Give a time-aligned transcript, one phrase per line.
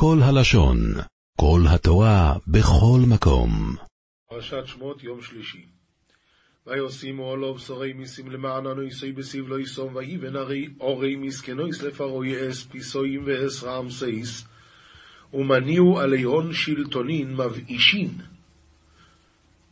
[0.00, 0.78] כל הלשון,
[1.36, 3.76] כל התורה, בכל מקום.
[4.30, 5.66] פרשת שמות, יום שלישי.
[6.66, 12.64] ויוסימו עולו בשורי מיסים למעננו יסוי בסיב לא יסום, ויבן הרי אורי מסכנויס לפרוי אס
[12.64, 14.44] פיסויים ואס רעם סייס,
[15.34, 18.10] ומניעו עליהון שלטונין מבאישין.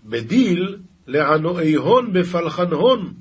[0.04, 3.14] בדיל לענועי הון בפלחן הון,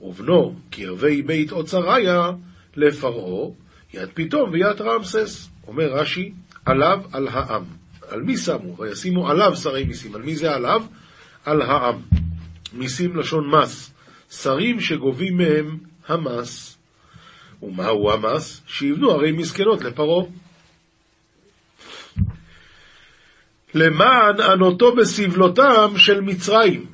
[0.00, 2.30] ובנו קרבי בית אוצריה
[2.76, 3.50] לפרעה,
[3.94, 5.53] יד פתאום ויד רעמסס.
[5.66, 6.32] אומר רש"י,
[6.64, 7.64] עליו על העם.
[8.08, 8.78] על מי שמו?
[8.78, 10.14] וישימו עליו שרי מיסים.
[10.14, 10.82] על מי זה עליו?
[11.44, 12.00] על העם.
[12.72, 13.94] מיסים לשון מס.
[14.30, 15.78] שרים שגובים מהם
[16.08, 16.78] המס.
[17.62, 18.62] ומהו המס?
[18.66, 20.24] שיבנו ערי מסכנות לפרעה.
[23.74, 26.93] למען ענותו בסבלותם של מצרים.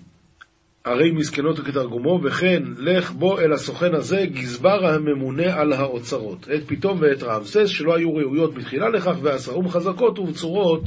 [0.84, 6.48] ערי מסכנות כתרגומו, וכן לך בו אל הסוכן הזה, גזבר הממונה על האוצרות.
[6.54, 10.82] את פתאום ואת רעמסס, שלא היו ראויות בתחילה לכך, ועשרום חזקות ובצורות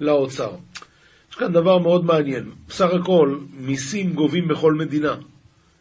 [0.00, 0.50] לאוצר.
[1.30, 2.50] יש כאן דבר מאוד מעניין.
[2.68, 5.16] בסך הכל, מיסים גובים בכל מדינה.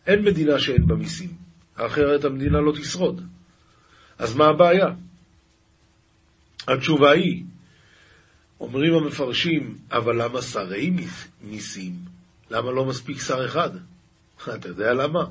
[0.07, 1.29] אין מדינה שאין בה מיסים,
[1.75, 3.21] אחרת המדינה לא תשרוד.
[4.19, 4.87] אז מה הבעיה?
[6.67, 7.43] התשובה היא,
[8.59, 10.91] אומרים המפרשים, אבל למה שרי
[11.43, 12.12] מיסים?
[12.51, 13.69] למה לא מספיק שר אחד?
[14.55, 15.23] אתה יודע למה?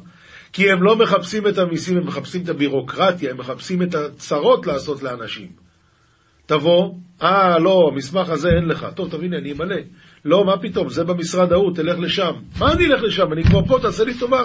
[0.53, 5.03] כי הם לא מחפשים את המיסים, הם מחפשים את הבירוקרטיה, הם מחפשים את הצרות לעשות
[5.03, 5.49] לאנשים.
[6.47, 8.87] תבוא, אה, לא, המסמך הזה אין לך.
[8.95, 9.77] טוב, תבין, אני אמלא.
[10.25, 12.33] לא, מה פתאום, זה במשרד ההוא, תלך לשם.
[12.59, 13.33] מה אני אלך לשם?
[13.33, 14.43] אני כבר פה, תעשה לי טובה.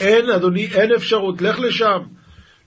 [0.00, 1.98] אין, אדוני, אין אפשרות, לך לשם.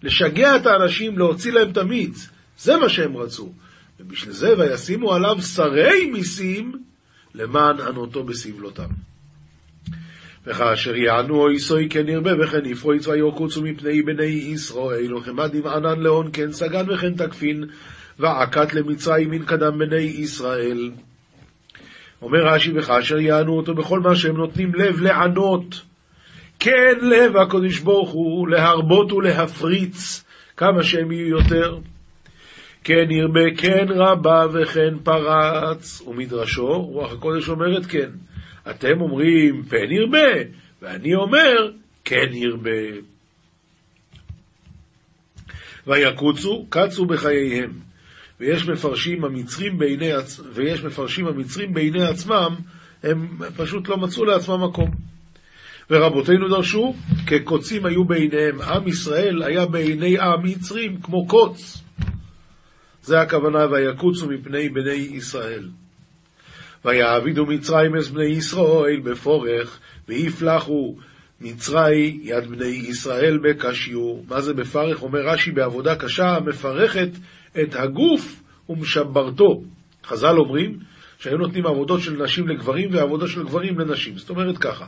[0.03, 2.29] לשגע את האנשים, להוציא להם את המיץ.
[2.57, 3.53] זה מה שהם רצו.
[3.99, 6.83] ובשביל זה, וישימו עליו שרי מיסים,
[7.35, 8.89] למען ענותו בסבלותם.
[10.45, 15.99] וכאשר יענו אוי סוי כן ירבה וכן יפרוץ ויוקוצו מפני בני ישראל וכמד עם ענן
[15.99, 17.63] להון כן סגן וכן תקפין
[18.19, 20.91] ועקת למצרים מן קדם בני ישראל.
[22.21, 25.81] אומר רש"י וכאשר יענו אותו בכל מה שהם נותנים לב לענות
[26.59, 30.23] כן לב הקדוש ברוך הוא להרבות ולהפריץ
[30.57, 31.77] כמה שהם יהיו יותר.
[32.83, 36.01] כן ירבה כן רבה וכן פרץ.
[36.07, 38.09] ומדרשו רוח הקודש אומרת כן
[38.71, 40.51] אתם אומרים פן ירבה,
[40.81, 41.71] ואני אומר
[42.05, 42.71] כן ירבה.
[45.87, 47.71] ויקוצו, קצו בחייהם.
[48.39, 50.09] ויש מפרשים המצרים בעיני,
[50.53, 52.55] ויש מפרשים המצרים בעיני עצמם,
[53.03, 54.91] הם פשוט לא מצאו לעצמם מקום.
[55.89, 56.95] ורבותינו דרשו,
[57.27, 58.61] כקוצים היו בעיניהם.
[58.61, 61.83] עם ישראל היה בעיני המצרים כמו קוץ.
[63.03, 65.67] זה הכוונה, ויקוצו מפני בני ישראל.
[66.85, 70.95] ויעבידו מצרים את בני ישראל בפורך, ויפלחו
[71.41, 74.15] מצרי יד בני ישראל בקשיו.
[74.27, 75.03] מה זה בפרך?
[75.03, 77.09] אומר רש"י בעבודה קשה המפרכת
[77.61, 79.61] את הגוף ומשברתו.
[80.05, 80.79] חז"ל אומרים
[81.19, 84.17] שהיו נותנים עבודות של נשים לגברים ועבודות של גברים לנשים.
[84.17, 84.85] זאת אומרת ככה,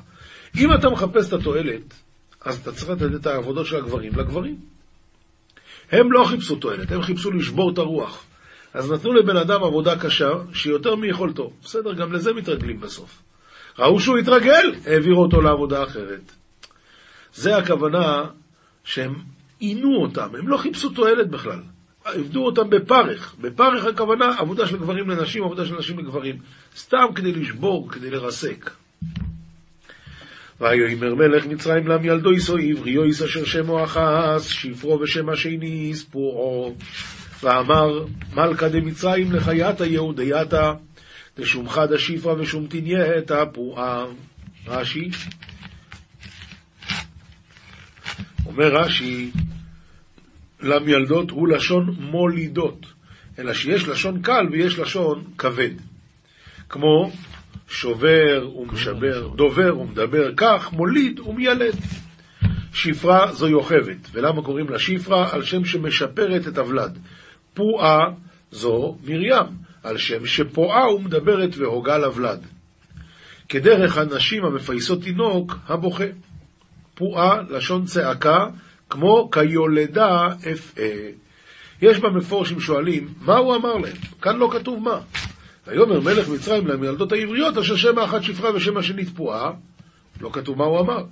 [0.58, 1.94] אם אתה מחפש את התועלת,
[2.42, 4.56] אז אתה צריך לתת את העבודות של הגברים לגברים.
[5.92, 8.26] הם לא חיפשו תועלת, הם חיפשו לשבור את הרוח.
[8.74, 11.54] אז נתנו לבן אדם עבודה קשה, שהיא יותר מיכולתו.
[11.64, 13.22] בסדר, גם לזה מתרגלים בסוף.
[13.80, 16.32] ראו שהוא התרגל, העבירו אותו לעבודה אחרת.
[17.34, 18.26] זה הכוונה
[18.84, 19.16] שהם
[19.60, 21.60] עינו אותם, הם לא חיפשו תועלת בכלל.
[22.06, 23.36] עבדו אותם בפרך.
[23.42, 26.38] בפרך הכוונה עבודה של גברים לנשים, עבודה של נשים לגברים.
[26.78, 28.70] סתם כדי לשבור, כדי לרסק.
[30.62, 36.76] ויאמר מלך מצרים לם ילדו יסו עברי יויס אשר שמו אחס, שפרו ושם השני ספורו.
[37.44, 40.74] ואמר מלכה דמצרים לחייתה יהודייתה
[41.38, 44.06] דשומך דשיפרה ושום תנייתה פרועה.
[44.68, 45.10] רש"י
[48.46, 49.32] אומר רש"י
[50.62, 52.86] למילדות הוא לשון מולידות,
[53.40, 55.74] אלא שיש לשון קל ויש לשון כבד.
[56.70, 57.12] כמו
[57.68, 61.76] שובר ומשבר, דובר ומדבר, כך מוליד ומיילד.
[62.74, 65.34] שפרה זו יוכבת, ולמה קוראים לה שפרה?
[65.34, 67.00] על שם שמשפרת את הוולד.
[67.54, 68.00] פועה
[68.52, 69.46] זו מרים,
[69.84, 72.46] על שם שפועה ומדברת והוגה לבלד.
[73.50, 76.06] כדרך הנשים המפייסות תינוק הבוכה.
[76.96, 78.48] פועה, לשון צעקה,
[78.90, 80.86] כמו כיולדה אפעה.
[81.82, 83.96] יש במפורשים שואלים, מה הוא אמר להם?
[84.22, 85.00] כאן לא כתוב מה.
[85.68, 89.52] ויאמר מלך מצרים למילדות העבריות, אשר שם האחת שפרה ושם השנית פועה,
[90.22, 91.04] לא כתוב מה הוא אמר.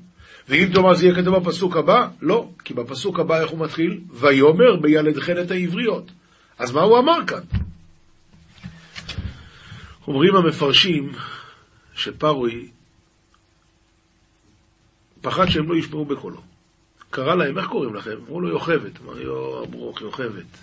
[0.50, 2.08] ואם תאמר זה יהיה כתוב בפסוק הבא?
[2.22, 4.00] לא, כי בפסוק הבא איך הוא מתחיל?
[4.14, 6.12] ויאמר בילדכן את העבריות.
[6.62, 7.42] אז מה הוא אמר כאן?
[10.08, 11.12] אומרים המפרשים
[11.94, 12.70] שפרוי
[15.22, 16.42] פחד שהם לא ישמעו בקולו.
[17.10, 18.12] קרא להם, איך קוראים לכם?
[18.28, 19.02] אמרו לו יוכבת.
[19.02, 20.58] אמר לו, ברוך, יוכבת.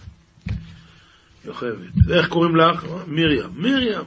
[1.45, 2.11] יוכבד.
[2.12, 2.85] איך קוראים לך?
[3.06, 3.50] מרים.
[3.56, 4.00] מרים.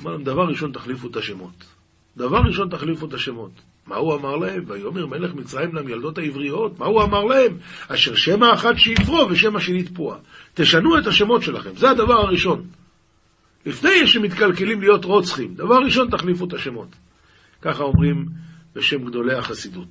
[0.00, 1.64] אמר להם, דבר ראשון תחליפו את השמות.
[2.16, 3.50] דבר ראשון תחליפו את השמות.
[3.86, 4.64] מה הוא אמר להם?
[4.66, 7.58] ויאמר מלך מצרים למילדות העבריות, מה הוא אמר להם?
[7.88, 10.18] אשר שמא אחת שיפרו ושמא שני תפועה.
[10.56, 12.66] תשנו את השמות שלכם, זה הדבר הראשון.
[13.66, 16.88] לפני שמתקלקלים להיות רוצחים, דבר ראשון תחליפו את השמות.
[17.62, 18.26] ככה אומרים
[18.74, 19.88] בשם גדולי החסידות.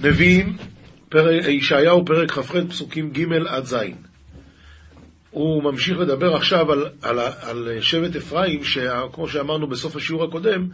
[0.00, 0.56] נביאים,
[1.48, 3.76] ישעיהו פרק כ"ח פסוקים ג' עד ז'.
[5.30, 10.68] הוא ממשיך לדבר עכשיו על, על, על שבט אפרים, שכמו שאמרנו בסוף השיעור הקודם,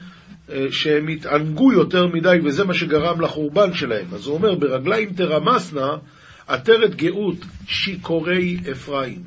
[0.71, 4.15] שהם התענגו יותר מדי וזה מה שגרם לחורבן שלהם.
[4.15, 5.97] אז הוא אומר, ברגליים תרמסנה
[6.47, 7.37] עטרת גאות
[7.67, 9.23] שיכורי אפרים.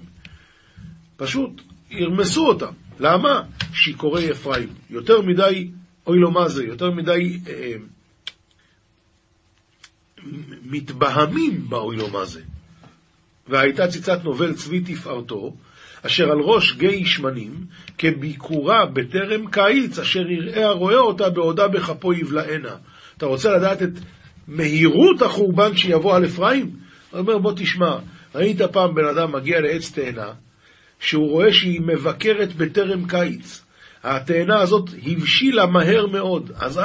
[1.18, 2.72] פשוט ירמסו אותם.
[3.00, 3.42] למה?
[3.74, 4.70] שיכורי אפרים.
[4.90, 5.70] יותר מדי,
[6.08, 7.74] אוי לו מה זה, יותר מדי אה,
[10.64, 12.42] מתבהמים באוי לו מה זה.
[13.48, 15.56] והייתה ציצת נובל צבי תפארתו,
[16.06, 17.66] אשר על ראש גיא שמנים,
[17.98, 22.76] כביקורה בטרם קיץ, אשר יראה הרואה אותה בעודה בכפו יבלענה.
[23.18, 23.92] אתה רוצה לדעת את
[24.48, 26.72] מהירות החורבן שיבוא על אפרים?
[27.12, 27.98] הוא אומר, בוא תשמע,
[28.36, 30.32] ראית פעם בן אדם מגיע לעץ תאנה,
[31.00, 33.62] שהוא רואה שהיא מבקרת בטרם קיץ.
[34.04, 36.80] התאנה הזאת הבשילה מהר מאוד, אז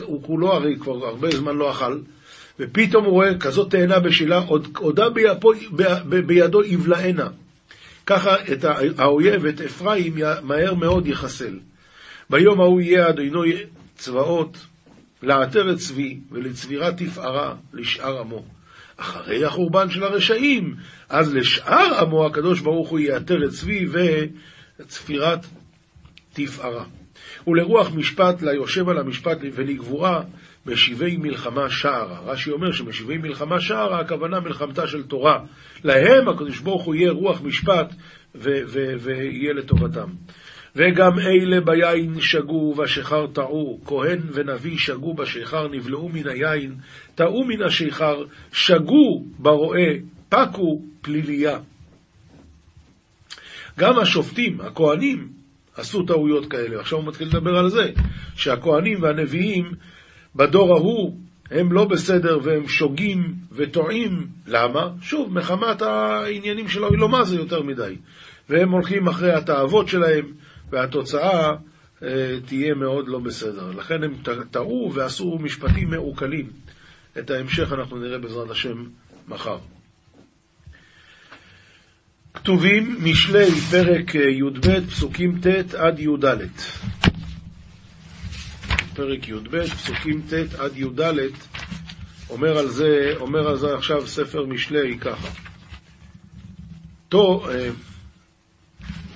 [0.00, 1.98] הוא כולו הרי כבר הרבה זמן לא אכל,
[2.60, 7.28] ופתאום הוא רואה כזאת תאנה בשילה, עוד, עודה ביפו, ב, ב, בידו יבלענה.
[8.06, 8.64] ככה את
[8.98, 11.58] האויב, את אפרים, מהר מאוד יחסל.
[12.30, 13.52] ביום ההוא יהיה אדוני
[13.94, 14.66] צבאות
[15.22, 18.44] לעטרת צבי ולצבירת תפארה לשאר עמו.
[18.96, 20.74] אחרי החורבן של הרשעים,
[21.08, 23.86] אז לשאר עמו הקדוש ברוך הוא יעטר את צבי
[24.80, 25.46] וצפירת
[26.32, 26.84] תפארה.
[27.46, 30.22] ולרוח משפט ליושב על המשפט ולגבורה
[30.66, 32.20] משיבי מלחמה שערה.
[32.20, 35.38] רש"י אומר שמשיבי מלחמה שערה, הכוונה מלחמתה של תורה.
[35.84, 37.94] להם הקדוש ברוך הוא יהיה רוח משפט
[38.34, 40.08] ויהיה לטובתם.
[40.76, 46.74] וגם אלה ביין שגו והשיכר טעו, כהן ונביא שגו בשיכר, נבלעו מן היין,
[47.14, 49.88] טעו מן השיכר, שגו ברועה,
[50.28, 51.58] פקו פליליה.
[53.78, 55.28] גם השופטים, הכהנים,
[55.76, 56.80] עשו טעויות כאלה.
[56.80, 57.90] עכשיו הוא מתחיל לדבר על זה,
[58.36, 59.72] שהכהנים והנביאים
[60.36, 61.16] בדור ההוא
[61.50, 64.26] הם לא בסדר והם שוגים וטועים.
[64.46, 64.90] למה?
[65.02, 67.96] שוב, מחמת העניינים של אוי לא זה יותר מדי.
[68.48, 70.32] והם הולכים אחרי התאוות שלהם,
[70.70, 71.50] והתוצאה
[72.02, 73.70] אה, תהיה מאוד לא בסדר.
[73.70, 74.14] לכן הם
[74.50, 76.50] טעו ועשו משפטים מעוקלים.
[77.18, 78.84] את ההמשך אנחנו נראה בעזרת השם
[79.28, 79.58] מחר.
[82.34, 86.26] כתובים משלי פרק י"ב פסוקים ט' עד י"ד.
[88.94, 91.00] פרק י"ב, פסוקים ט' עד י"ד,
[92.30, 95.28] אומר על זה, אומר על זה עכשיו ספר משלי ככה.
[97.08, 97.70] תו, אה,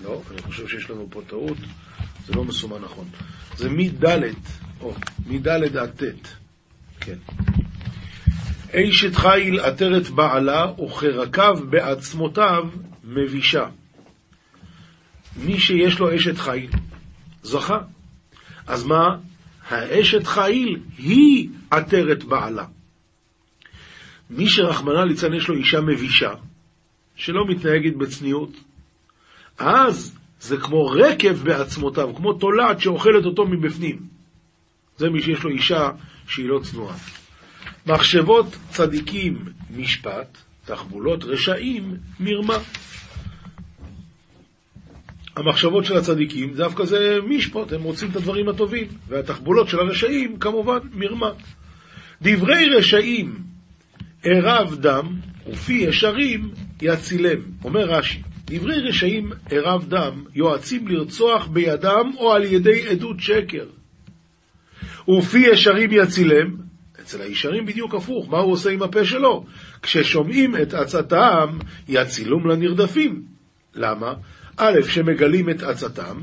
[0.05, 1.59] לא, אני חושב שיש לנו פה טעות,
[2.27, 3.09] זה לא מסומן נכון.
[3.57, 4.05] זה מד',
[4.81, 4.95] או,
[5.27, 6.29] מד' עד ט',
[7.01, 7.19] כן.
[8.73, 12.65] אשת חיל עטרת בעלה, וכרקב בעצמותיו
[13.05, 13.67] מבישה.
[15.37, 16.71] מי שיש לו אשת חיל,
[17.43, 17.79] זכה.
[18.67, 19.17] אז מה?
[19.69, 22.65] האשת חיל היא עטרת בעלה.
[24.31, 26.35] מי שרחמנא ליצן יש לו אישה מבישה,
[27.17, 28.51] שלא מתנהגת בצניעות,
[29.59, 33.99] אז זה כמו רקב בעצמותיו, כמו תולעת שאוכלת אותו מבפנים.
[34.99, 35.91] זה מי שיש לו אישה
[36.29, 36.97] שהיא לא צנועה.
[37.87, 39.45] מחשבות צדיקים
[39.77, 42.59] משפט, תחבולות רשעים מרמה.
[45.37, 50.79] המחשבות של הצדיקים, דווקא זה משפוט, הם רוצים את הדברים הטובים, והתחבולות של הרשעים, כמובן,
[50.93, 51.31] מרמה.
[52.23, 53.39] דברי רשעים
[54.23, 55.07] ערב דם,
[55.49, 56.51] ופי ישרים
[56.83, 57.41] יצילם.
[57.65, 63.67] אומר רש"י, דברי רשעים ערב דם יועצים לרצוח בידם או על ידי עדות שקר.
[65.09, 66.57] ופי ישרים יצילם,
[67.01, 69.45] אצל הישרים בדיוק הפוך, מה הוא עושה עם הפה שלו?
[69.83, 73.23] כששומעים את עצתם, יצילום לנרדפים.
[73.75, 74.15] למה?
[74.57, 76.17] א', שמגלים את עצתם,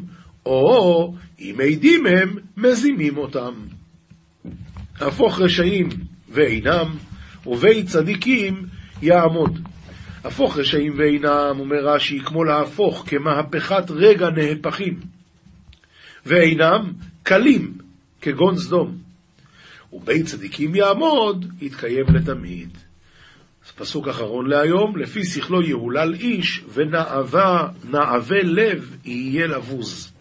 [0.45, 3.53] או אם עדים הם, מזימים אותם.
[4.99, 5.89] הפוך רשעים
[6.29, 6.95] ואינם,
[7.45, 8.65] ובי צדיקים
[9.01, 9.59] יעמוד.
[10.23, 14.99] הפוך רשעים ואינם, אומר רש"י, כמו להפוך כמהפכת רגע נהפכים.
[16.25, 17.77] ואינם קלים,
[18.21, 18.97] כגון סדום.
[19.93, 22.69] ובי צדיקים יעמוד, יתקיים לתמיד.
[23.65, 30.13] אז פסוק אחרון להיום, לפי שכלו יהולל איש, ונעבה, נעבה לב יהיה לבוז.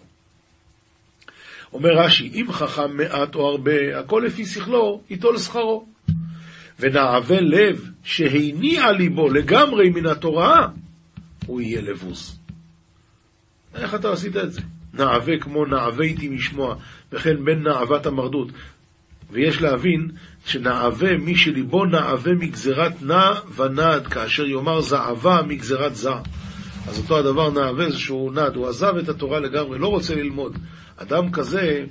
[1.72, 5.86] אומר רש"י, אם חכם מעט או הרבה, הכל לפי שכלו, ייטול שכרו.
[6.80, 10.68] ונעווה לב שהניע ליבו לגמרי מן התורה,
[11.46, 12.38] הוא יהיה לבוז.
[13.74, 14.60] איך אתה עשית את זה?
[14.94, 16.76] נעווה כמו נעוויתי משמוע,
[17.12, 18.48] וכן בין נעבת המרדות.
[19.30, 20.10] ויש להבין
[20.46, 26.16] שנעווה מי שליבו נעווה מגזרת נע ונד, כאשר יאמר זעבה מגזרת זע.
[26.88, 30.58] אז אותו הדבר נעווה זה שהוא נד, הוא עזב את התורה לגמרי, לא רוצה ללמוד.
[30.96, 31.84] אדם כזה,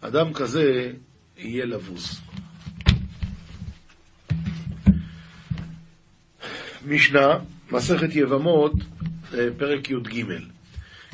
[0.00, 0.92] אדם כזה
[1.36, 2.20] יהיה לבוז.
[6.86, 7.38] משנה,
[7.72, 8.72] מסכת יבמות,
[9.34, 10.24] אה, פרק י"ג.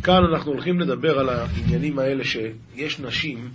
[0.03, 3.51] כאן אנחנו הולכים לדבר על העניינים האלה שיש נשים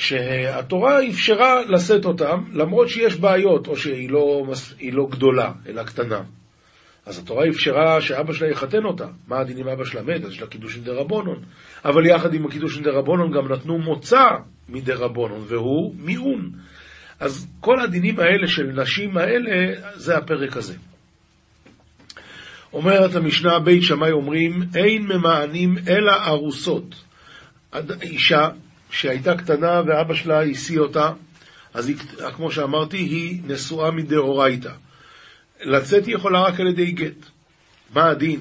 [0.00, 4.46] שהתורה אפשרה לשאת אותם, למרות שיש בעיות, או שהיא לא,
[4.92, 6.22] לא גדולה, אלא קטנה.
[7.06, 9.06] אז התורה אפשרה שאבא שלה יחתן אותה.
[9.28, 10.24] מה הדין אם אבא שלה מת?
[10.24, 11.38] אז יש לה קידושין דה רבונון.
[11.84, 14.24] אבל יחד עם הקידושין דה רבונון גם נתנו מוצא
[14.68, 16.50] מדה רבונון, והוא מיעון.
[17.20, 20.74] אז כל הדינים האלה של נשים האלה, זה הפרק הזה.
[22.72, 26.94] אומרת המשנה, בית שמאי אומרים, אין ממענים אלא ארוסות.
[28.02, 28.48] אישה
[28.90, 31.12] שהייתה קטנה ואבא שלה השיא אותה,
[31.74, 31.96] אז היא,
[32.36, 34.72] כמו שאמרתי, היא נשואה מדאורייתא.
[35.64, 37.26] לצאת היא יכולה רק על ידי גט.
[37.94, 38.40] מה הדין?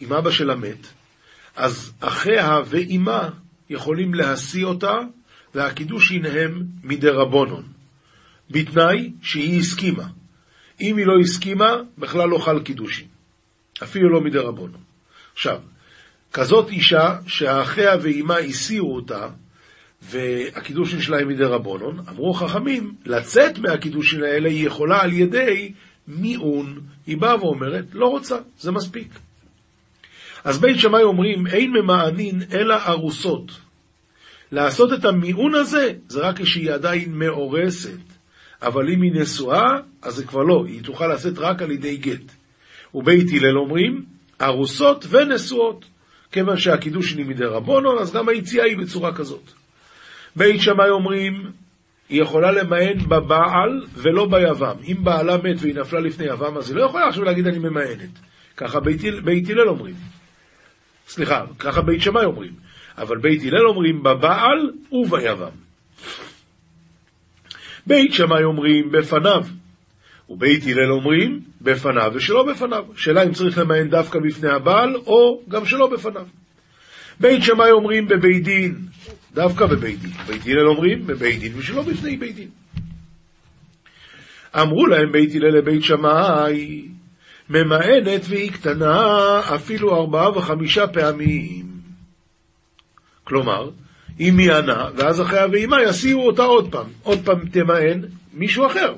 [0.00, 0.86] אם אבא שלה מת,
[1.56, 3.28] אז אחיה ואימה
[3.70, 4.98] יכולים להשיא אותה,
[5.54, 7.62] והקידושין הם מדרבונון.
[8.50, 10.06] בתנאי שהיא הסכימה.
[10.80, 13.06] אם היא לא הסכימה, בכלל לא חל קידושין.
[13.82, 14.80] אפילו לא מדרבנון.
[15.32, 15.60] עכשיו,
[16.32, 19.28] כזאת אישה שאחיה ואימה הסירו אותה,
[20.02, 25.72] והקידושין שלה היא מדרבנון, אמרו חכמים, לצאת מהקידושין האלה היא יכולה על ידי
[26.08, 26.80] מיעון.
[27.06, 29.08] היא באה ואומרת, לא רוצה, זה מספיק.
[30.44, 33.52] אז בית שמאי אומרים, אין ממענין אלא ארוסות.
[34.52, 37.98] לעשות את המיעון הזה, זה רק כשהיא עדיין מאורסת.
[38.62, 39.68] אבל אם היא נשואה,
[40.02, 42.32] אז זה כבר לא, היא תוכל לעשות רק על ידי גט.
[42.94, 44.04] ובית הלל אומרים,
[44.40, 45.84] ארוסות ונשואות.
[46.32, 49.61] כיוון שהקידוש היא מדי רבונון, אז גם היציאה היא בצורה כזאת.
[50.36, 51.52] בית שמאי אומרים,
[52.08, 54.76] היא יכולה למען בבעל ולא ביבם.
[54.88, 58.18] אם בעלה מת והיא נפלה לפני יבם, אז היא לא יכולה עכשיו להגיד אני ממאנת.
[58.56, 58.80] ככה
[59.24, 59.94] בית הלל אומרים.
[61.06, 62.52] סליחה, ככה בית שמאי אומרים.
[62.98, 65.50] אבל בית הלל אומרים בבעל וביבם.
[67.86, 69.44] בית שמאי אומרים בפניו.
[70.28, 72.84] ובית הלל אומרים בפניו ושלא בפניו.
[72.96, 76.26] שאלה אם צריך למען דווקא בפני הבעל, או גם שלא בפניו.
[77.22, 78.74] בית שמאי אומרים בבית דין,
[79.34, 80.10] דווקא בבית דין.
[80.26, 82.48] בית הלל אומרים בבית דין ושלא בפני בית דין.
[84.60, 86.88] אמרו להם בית הלל לבית שמאי,
[87.50, 91.66] ממאנת והיא קטנה אפילו ארבעה וחמישה פעמים.
[93.24, 93.70] כלומר,
[94.20, 96.86] אם היא ענה, ואז אחריה ואימה יסיעו אותה עוד פעם.
[97.02, 98.00] עוד פעם תמאן
[98.32, 98.94] מישהו אחר.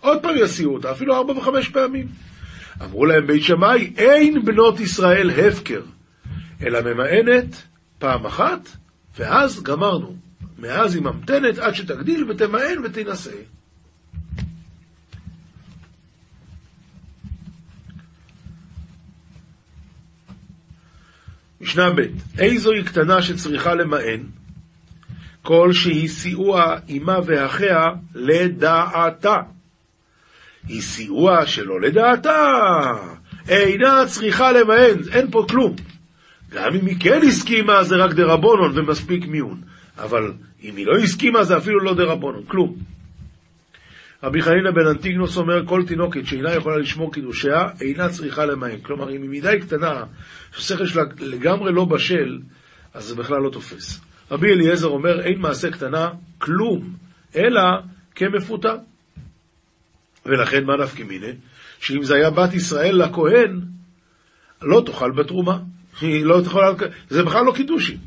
[0.00, 2.06] עוד פעם יסיעו אותה, אפילו ארבע וחמש פעמים.
[2.82, 5.80] אמרו להם בית שמאי, אין בנות ישראל הפקר,
[6.62, 7.62] אלא ממאנת
[7.98, 8.68] פעם אחת,
[9.18, 10.16] ואז גמרנו.
[10.58, 13.30] מאז היא ממתנת עד שתגדיל ותמאן ותנשא.
[21.60, 22.00] משנה ב'
[22.38, 24.22] איזוהי קטנה שצריכה למאן?
[25.42, 29.36] כל שהיא סיוע אמה ואחיה לדעתה.
[30.68, 32.50] היא סיוע שלא לדעתה,
[33.48, 35.76] אינה צריכה למען, אין פה כלום.
[36.54, 39.60] גם אם היא כן הסכימה זה רק דרבונון ומספיק מיון,
[39.98, 40.32] אבל
[40.62, 42.76] אם היא לא הסכימה זה אפילו לא דרבונון, כלום.
[44.22, 48.80] רבי חנינא בן אנטיגנוס אומר, כל תינוקת שאינה יכולה לשמור קידושיה, אינה צריכה למען.
[48.82, 50.04] כלומר, אם היא מדי קטנה,
[50.52, 52.38] שהשכל שלה לגמרי לא בשל,
[52.94, 54.00] אז זה בכלל לא תופס.
[54.30, 56.08] רבי אליעזר אומר, אין מעשה קטנה
[56.38, 56.92] כלום,
[57.36, 57.62] אלא
[58.14, 58.74] כמפותה.
[60.26, 61.32] ולכן מה נפקא מיני?
[61.80, 63.60] שאם זה היה בת ישראל לכהן,
[64.62, 65.58] לא תאכל בתרומה.
[66.00, 67.98] היא לא תאכל, זה בכלל לא קידושין.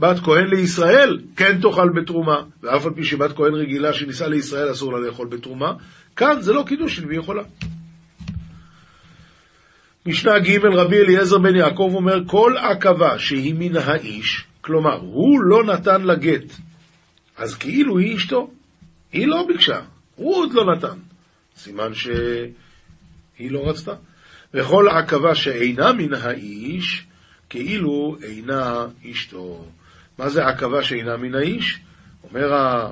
[0.00, 4.92] בת כהן לישראל כן תאכל בתרומה, ואף על פי שבת כהן רגילה שניסה לישראל אסור
[4.92, 5.72] לה לאכול בתרומה,
[6.16, 7.42] כאן זה לא קידושין והיא יכולה.
[10.06, 15.64] משנה ג' רבי אליעזר בן יעקב אומר, כל עכבה שהיא מן האיש, כלומר, הוא לא
[15.64, 16.52] נתן לה גט,
[17.36, 18.50] אז כאילו היא אשתו.
[19.12, 19.80] היא לא ביקשה,
[20.16, 20.98] הוא עוד לא נתן.
[21.56, 23.94] סימן שהיא לא רצתה.
[24.56, 27.06] וכל עכבה שאינה מן האיש,
[27.48, 29.64] כאילו אינה אשתו.
[30.18, 31.80] מה זה עכבה שאינה מן האיש?
[32.24, 32.90] אומר, ה...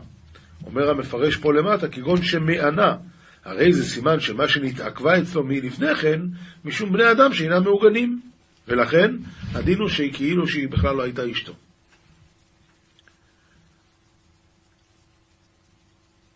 [0.67, 2.97] אומר המפרש פה למטה, כגון שמענה.
[3.45, 6.21] הרי זה סימן שמה שנתעכבה אצלו מלפני כן,
[6.65, 8.21] משום בני אדם שאינם מעוגנים.
[8.69, 9.17] ולכן,
[9.55, 11.53] הדין הוא שהיא כאילו שהיא בכלל לא הייתה אשתו.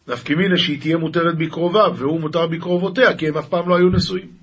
[0.08, 3.88] נפקא מינה שהיא תהיה מותרת בקרוביו, והוא מותר בקרובותיה, כי הם אף פעם לא היו
[3.88, 4.37] נשואים.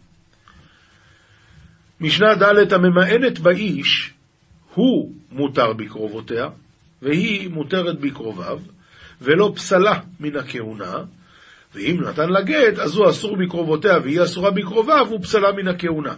[2.06, 4.14] משנה ד' הממאנת באיש,
[4.74, 6.50] הוא מותר בקרובותיה,
[7.02, 8.60] והיא מותרת בקרוביו,
[9.22, 10.94] ולא פסלה מן הכהונה,
[11.74, 16.16] ואם נתן לה גט, אז הוא אסור בקרובותיה והיא אסורה בקרוביו, הוא פסלה מן הכהונה.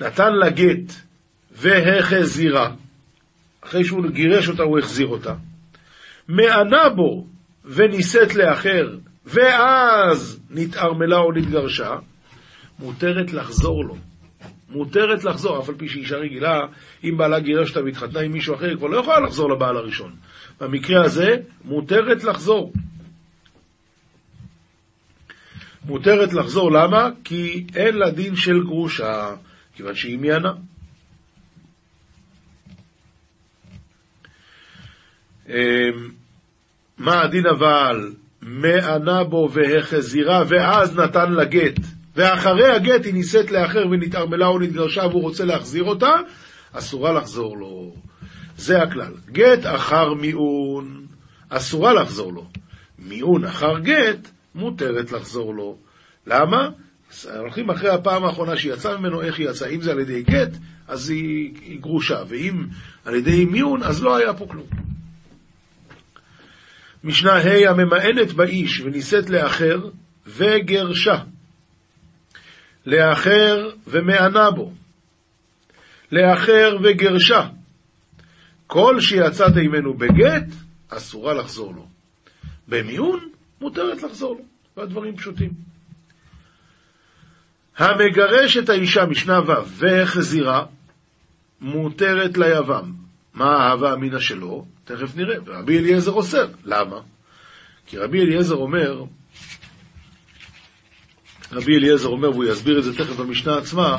[0.00, 0.92] נתן לה גט
[1.52, 2.72] והחזירה,
[3.60, 5.34] אחרי שהוא גירש אותה הוא החזיר אותה,
[6.28, 7.26] מענה בו
[7.64, 11.96] ונישאת לאחר, ואז נתערמלה או נתגרשה,
[12.78, 14.09] מותרת לחזור לו.
[14.70, 16.60] מותרת לחזור, אף על פי שאישה רגילה,
[17.04, 20.16] אם בעלה גירש אותה והתחתנה עם מישהו אחר, היא כבר לא יכולה לחזור לבעל הראשון.
[20.60, 22.72] במקרה הזה, מותרת לחזור.
[25.84, 27.08] מותרת לחזור, למה?
[27.24, 29.34] כי אין לה דין של גרושה,
[29.74, 30.52] כיוון שהיא מיינה.
[35.48, 35.54] אמ,
[36.98, 38.12] מה הדין אבל?
[38.42, 41.99] מענה בו והחזירה, ואז נתן לה גט.
[42.16, 46.12] ואחרי הגט היא נישאת לאחר ונתערמלה או נתגרשה והוא רוצה להחזיר אותה,
[46.72, 47.94] אסורה לחזור לו.
[48.56, 49.12] זה הכלל.
[49.32, 51.06] גט אחר מיעון,
[51.48, 52.46] אסורה לחזור לו.
[52.98, 55.76] מיעון אחר גט, מותרת לחזור לו.
[56.26, 56.68] למה?
[57.38, 59.68] הולכים אחרי הפעם האחרונה שהיא יצאה ממנו, איך היא יצאה.
[59.68, 60.56] אם זה על ידי גט,
[60.88, 62.64] אז היא, היא גרושה, ואם
[63.04, 64.66] על ידי מיון, אז לא היה פה כלום.
[67.04, 69.88] משנה ה' הממאנת באיש ונישאת לאחר
[70.26, 71.18] וגרשה.
[72.86, 74.72] לאחר ומענה בו.
[76.12, 77.48] לאחר וגרשה.
[78.66, 80.46] כל שיצאת עמנו בגט,
[80.88, 81.86] אסורה לחזור לו.
[82.68, 83.28] במיון,
[83.60, 84.44] מותרת לחזור לו.
[84.76, 85.50] והדברים פשוטים.
[87.76, 90.64] המגרש את האישה, משנה ו', והחזירה,
[91.60, 92.92] מותרת ליבם.
[93.34, 94.66] מה ההווה אמינא שלו?
[94.84, 95.36] תכף נראה.
[95.46, 96.46] ורבי אליעזר אוסר.
[96.64, 97.00] למה?
[97.86, 99.04] כי רבי אליעזר אומר,
[101.52, 103.98] רבי אליעזר אומר, והוא יסביר את זה תכף במשנה עצמה,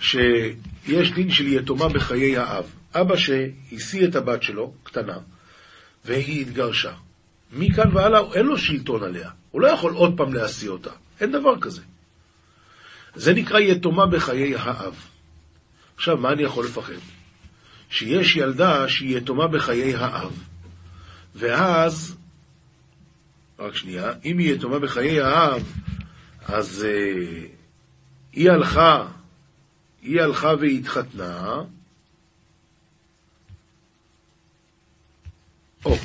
[0.00, 2.64] שיש דין של יתומה בחיי האב.
[2.94, 5.18] אבא שהשיא את הבת שלו, קטנה,
[6.04, 6.92] והיא התגרשה.
[7.52, 9.30] מכאן והלאה אין לו שלטון עליה.
[9.50, 10.90] הוא לא יכול עוד פעם להשיא אותה.
[11.20, 11.82] אין דבר כזה.
[13.14, 14.94] זה נקרא יתומה בחיי האב.
[15.96, 16.92] עכשיו, מה אני יכול לפחד?
[17.90, 20.42] שיש ילדה שהיא יתומה בחיי האב,
[21.34, 22.16] ואז,
[23.58, 25.72] רק שנייה, אם היא יתומה בחיי האב,
[26.48, 27.46] אז אה,
[28.32, 29.06] היא הלכה,
[30.02, 31.62] היא הלכה והתחתנה,
[35.84, 35.96] או,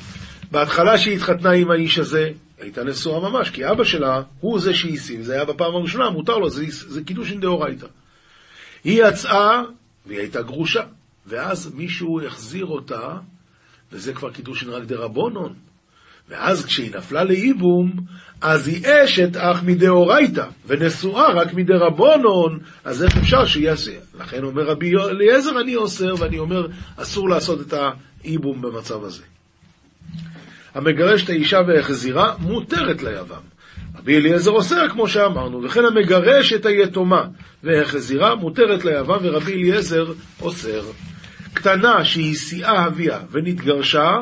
[0.52, 5.24] בהתחלה שהיא התחתנה עם האיש הזה, הייתה נשואה ממש, כי אבא שלה הוא זה שהסים,
[5.24, 7.88] זה היה בפעם הראשונה, מותר לו, זה, זה קידושין דאורייתא.
[8.84, 9.62] היא יצאה,
[10.06, 10.84] והיא הייתה גרושה,
[11.26, 13.18] ואז מישהו החזיר אותה,
[13.92, 15.54] וזה כבר קידושין רק דרבונון.
[16.30, 17.92] ואז כשהיא נפלה לאיבום,
[18.42, 23.92] אז היא אשת אך מדאורייתא, ונשואה רק מדרבונון, אז איך אפשר שיעשה?
[24.20, 29.24] לכן אומר רבי אליעזר, אני אוסר, ואני אומר, אסור לעשות את האיבום במצב הזה.
[30.76, 33.42] המגרש את האישה והחזירה, מותרת ליבם.
[34.00, 37.26] רבי אליעזר אוסר, כמו שאמרנו, וכן המגרש את היתומה
[37.64, 40.82] והחזירה, מותרת ליבם, ורבי אליעזר אוסר.
[41.54, 44.18] קטנה שהיא שיאה אביה ונתגרשה,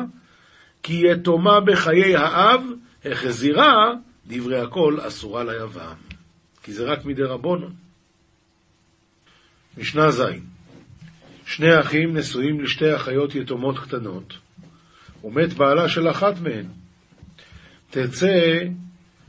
[0.82, 2.60] כי יתומה בחיי האב,
[3.04, 3.92] החזירה,
[4.26, 5.94] דברי הכל אסורה ליבם.
[6.62, 7.72] כי זה רק מדי רבונון.
[9.78, 10.22] משנה ז'
[11.46, 14.34] שני אחים נשואים לשתי אחיות יתומות קטנות,
[15.24, 16.66] ומת בעלה של אחת מהן.
[17.90, 18.60] תצא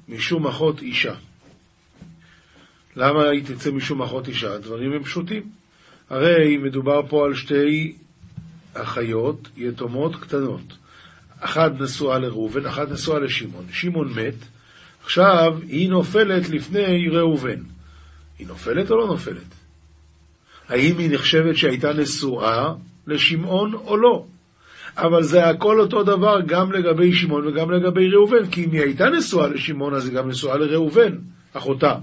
[0.09, 1.15] משום אחות אישה.
[2.95, 4.53] למה היא תצא משום אחות אישה?
[4.53, 5.49] הדברים הם פשוטים.
[6.09, 7.95] הרי מדובר פה על שתי
[8.73, 10.77] אחיות יתומות קטנות.
[11.45, 13.65] אחת נשואה לראובן, אחת נשואה לשמעון.
[13.71, 14.35] שמעון מת,
[15.03, 17.59] עכשיו היא נופלת לפני ראובן.
[18.39, 19.55] היא נופלת או לא נופלת?
[20.69, 22.73] האם היא נחשבת שהייתה נשואה
[23.07, 24.25] לשמעון או לא?
[24.97, 29.09] אבל זה הכל אותו דבר גם לגבי שמעון וגם לגבי ראובן, כי אם היא הייתה
[29.09, 31.17] נשואה לשמעון, אז היא גם נשואה לראובן,
[31.53, 31.95] אחותה.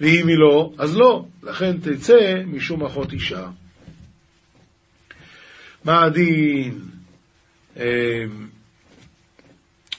[0.00, 1.24] ואם היא לא, אז לא.
[1.42, 3.46] לכן תצא משום אחות אישה.
[5.84, 6.80] מה הדין?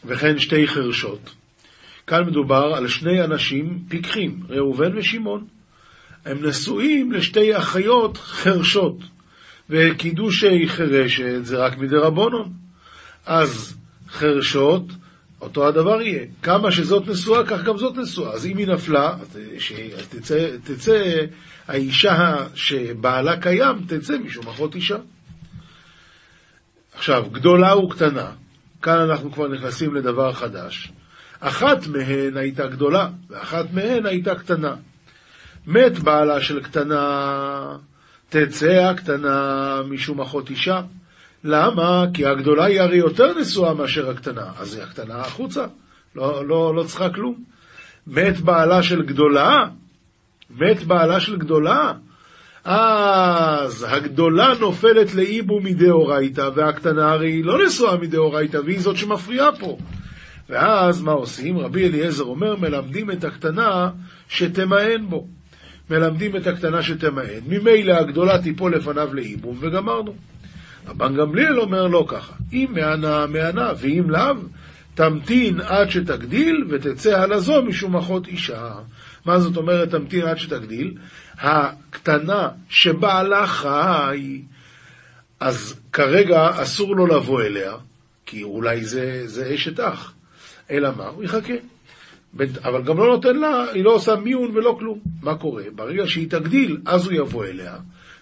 [0.08, 1.36] וכן שתי חרשות.
[2.08, 5.48] כאן מדובר על שני אנשים פיקחים, ראובן ושמעון.
[6.26, 8.98] הם נשואים לשתי אחיות חרשות.
[9.70, 12.54] וקידושי חרשת זה רק מדי רבונון.
[13.26, 13.78] אז
[14.10, 14.84] חרשות,
[15.42, 16.26] אותו הדבר יהיה.
[16.44, 18.34] כמה שזאת נשואה, כך גם זאת נשואה.
[18.34, 19.16] אז אם היא נפלה,
[20.10, 21.26] תצא, תצא
[21.68, 24.98] האישה שבעלה קיים, תצא משום אחות אישה.
[26.96, 28.32] עכשיו, גדולה וקטנה,
[28.82, 30.92] כאן אנחנו כבר נכנסים לדבר חדש.
[31.40, 34.76] אחת מהן הייתה גדולה, ואחת מהן הייתה קטנה.
[35.68, 37.78] מת בעלה של קטנה,
[38.30, 40.82] תצא הקטנה משום אחות אישה.
[41.44, 42.06] למה?
[42.14, 45.66] כי הגדולה היא הרי יותר נשואה מאשר הקטנה, אז היא הקטנה החוצה,
[46.16, 47.44] לא, לא, לא צריכה כלום.
[48.08, 49.66] מת בעלה של גדולה,
[50.50, 51.94] מת בעלה של גדולה,
[52.66, 59.78] אז הגדולה נופלת לאיבו מדאורייתא, והקטנה הרי היא לא נשואה מדאורייתא, והיא זאת שמפריעה פה.
[60.50, 61.58] ואז מה עושים?
[61.58, 63.90] רבי אליעזר אומר, מלמדים את הקטנה
[64.28, 65.28] שתמהן בו.
[65.90, 67.42] מלמדים את הקטנה שתמהן.
[67.48, 70.14] ממילא הגדולה תיפול לפניו לאיבום, וגמרנו.
[70.88, 74.36] רבן גמליאל אומר לא ככה, אם מענה, מענה, ואם לאו,
[74.96, 78.72] תמתין עד שתגדיל ותצא הלזו משום אחות אישה.
[79.26, 80.94] מה זאת אומרת תמתין עד שתגדיל?
[81.40, 84.42] הקטנה שבעלה חי,
[85.40, 87.74] אז כרגע אסור לו לבוא אליה,
[88.26, 90.14] כי אולי זה, זה אשת אח.
[90.72, 91.08] אלא מה?
[91.08, 91.54] הוא יחכה.
[92.64, 95.00] אבל גם לא נותן לה, היא לא עושה מיון ולא כלום.
[95.22, 95.64] מה קורה?
[95.76, 97.76] ברגע שהיא תגדיל, אז הוא יבוא אליה,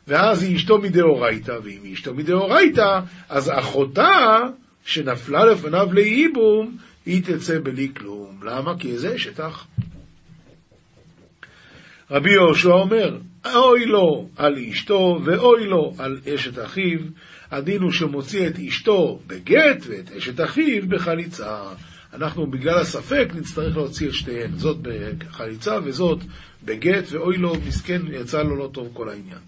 [0.07, 2.99] ואז היא אשתו מדאורייתא, ואם היא אשתו מדאורייתא,
[3.29, 4.39] אז אחותה,
[4.85, 8.39] שנפלה לפניו לאיבום, היא תצא בלי כלום.
[8.43, 8.77] למה?
[8.79, 9.67] כי זה אשת אח.
[12.13, 16.99] רבי יהושע אומר, אוי לו על אשתו ואוי לו על אשת אחיו,
[17.51, 21.61] הדין הוא שמוציא את אשתו בגט ואת אשת אחיו בחליצה.
[22.13, 26.19] אנחנו בגלל הספק נצטרך להוציא את שתיהן, זאת בחליצה וזאת
[26.63, 29.41] בגט, ואוי לו, מסכן, יצא לו לא טוב כל העניין.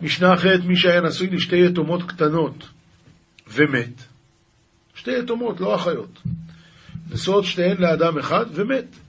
[0.00, 2.68] משנה אחרת, מי שהיה נשוי לשתי יתומות קטנות
[3.54, 4.02] ומת,
[4.94, 6.18] שתי יתומות, לא אחיות,
[7.10, 9.01] נשואות שתיהן לאדם אחד ומת.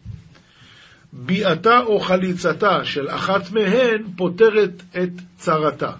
[1.15, 5.91] ביאתה או חליצתה של אחת מהן פותרת את צרתה.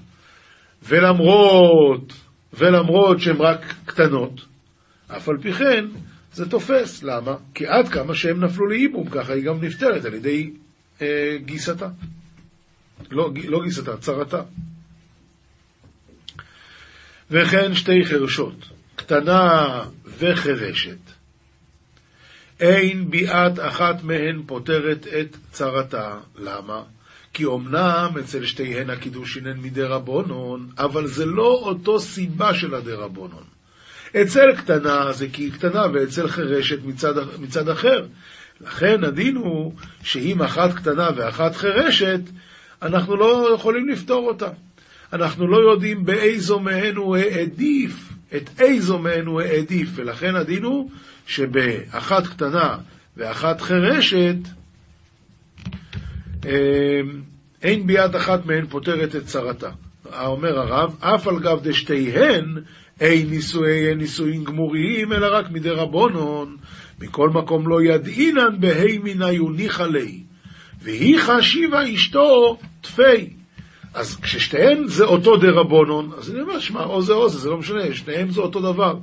[0.83, 2.13] ולמרות,
[2.53, 4.41] ולמרות שהן רק קטנות,
[5.07, 5.85] אף על פי כן,
[6.33, 7.03] זה תופס.
[7.03, 7.35] למה?
[7.53, 10.51] כי עד כמה שהם נפלו לאיבום, ככה היא גם נפטרת על ידי
[11.01, 11.87] אה, גיסתה.
[13.11, 14.41] לא, לא גיסתה, צרתה.
[17.31, 18.55] וכן שתי חרשות,
[18.95, 19.83] קטנה
[20.17, 21.22] וחרשת.
[22.59, 26.17] אין ביאת אחת מהן פותרת את צרתה.
[26.39, 26.81] למה?
[27.33, 32.93] כי אמנם אצל שתיהן הקידושין הן מדי רבונון, אבל זה לא אותו סיבה של הדי
[32.93, 33.43] רבונון.
[34.21, 38.05] אצל קטנה זה כי היא קטנה, ואצל חירשת מצד, מצד אחר.
[38.61, 42.21] לכן הדין הוא שאם אחת קטנה ואחת חירשת,
[42.81, 44.49] אנחנו לא יכולים לפתור אותה.
[45.13, 50.89] אנחנו לא יודעים באיזו מהן הוא העדיף, את איזו מהן הוא העדיף, ולכן הדין הוא
[51.27, 52.77] שבאחת קטנה
[53.17, 54.35] ואחת חירשת,
[56.45, 56.51] אמ,
[57.61, 59.69] אין ביד אחת מהן פותרת את צרתה.
[60.25, 62.57] אומר הרב, אף על גב דשתיהן
[62.99, 66.57] אין נישואי נישואין גמוריים, אלא רק מדי רבונון.
[67.01, 70.19] מכל מקום לא ידעינן בהי מיניו ניחא ליה.
[70.81, 73.29] והיא חשיבה אשתו תפי.
[73.93, 77.49] אז כששתיהן זה אותו דה רבונון, אז אני אומר, שמע, או זה או זה, זה
[77.49, 78.95] לא משנה, שניהם זה אותו דבר.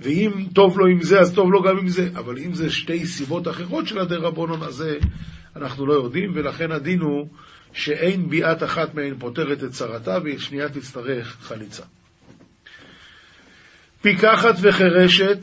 [0.00, 2.08] ואם טוב לו עם זה, אז טוב לו גם עם זה.
[2.14, 4.98] אבל אם זה שתי סיבות אחרות של הדה רבונון, אז זה
[5.56, 7.28] אנחנו לא יודעים, ולכן הדין הוא
[7.72, 11.82] שאין ביאת אחת מהן פותרת את צרתה, ושנייה תצטרך חליצה.
[14.02, 15.38] פיקחת וחרשת,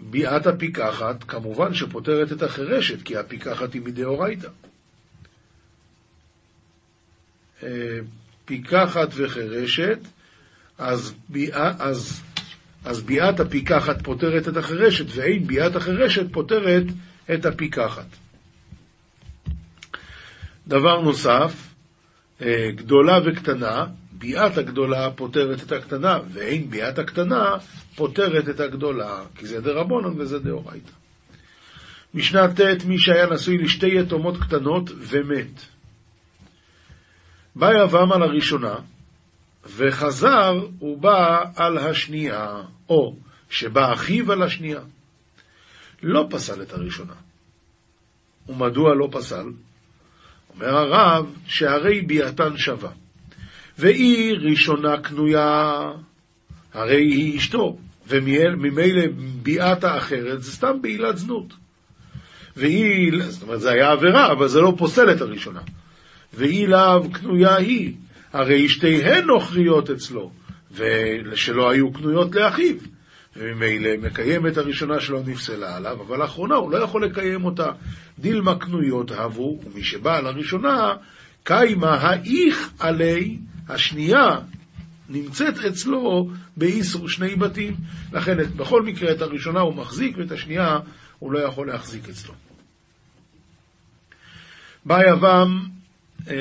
[0.00, 4.48] ביאת הפיקחת, כמובן שפותרת את החרשת, כי הפיקחת היא מדאורייתא.
[7.62, 7.98] אה,
[8.44, 9.98] פיקחת וחרשת,
[10.78, 12.22] אז, ביאה, אז,
[12.84, 16.84] אז ביאת הפיקחת פותרת את החרשת, ואין ביאת החרשת פותרת
[17.34, 18.06] את הפיקחת.
[20.66, 21.74] דבר נוסף,
[22.42, 27.56] אה, גדולה וקטנה, ביאת הגדולה פותרת את הקטנה, ואין ביאת הקטנה
[27.96, 30.92] פותרת את הגדולה, כי זה דרבנון וזה דאורייתא.
[32.14, 35.64] משנה ט', מי שהיה נשוי לשתי יתומות קטנות ומת.
[37.56, 38.74] בא יבם על הראשונה,
[39.64, 43.16] וחזר ובא על השנייה, או
[43.50, 44.80] שבא אחיו על השנייה.
[46.02, 47.12] לא פסל את הראשונה.
[48.48, 49.46] ומדוע לא פסל?
[50.54, 52.90] אומר הרב, שהרי ביאתן שווה.
[53.78, 55.80] והיא ראשונה קנויה,
[56.72, 59.02] הרי היא אשתו, וממילא
[59.42, 61.52] ביאת האחרת זה סתם בעילת זנות.
[62.56, 65.60] והיא, זאת אומרת, זה היה עבירה, אבל זה לא פוסל את הראשונה.
[66.32, 67.94] והיא לאו קנויה היא,
[68.32, 70.30] הרי שתיהן נוכריות אצלו,
[70.72, 72.74] ושלא היו קנויות לאחיו.
[73.36, 77.72] וממילא מקיים את הראשונה שלא נפסלה עליו, אבל האחרונה הוא לא יכול לקיים אותה.
[78.18, 80.94] דילמה קנויות הבו, ומי שבא לראשונה,
[81.44, 83.38] קיימה האיך עלי
[83.68, 84.38] השנייה
[85.08, 87.74] נמצאת אצלו באיסור שני בתים.
[88.12, 90.78] לכן בכל מקרה את הראשונה הוא מחזיק ואת השנייה
[91.18, 92.34] הוא לא יכול להחזיק אצלו.
[94.84, 95.68] בא יבם,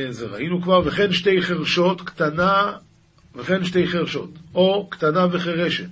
[0.09, 2.71] זה ראינו כבר, וכן שתי חרשות, קטנה
[3.35, 5.89] וכן שתי חרשות, או קטנה וחירשת.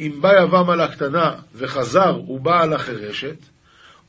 [0.00, 3.36] אם בא יבם על הקטנה וחזר ובא על החירשת,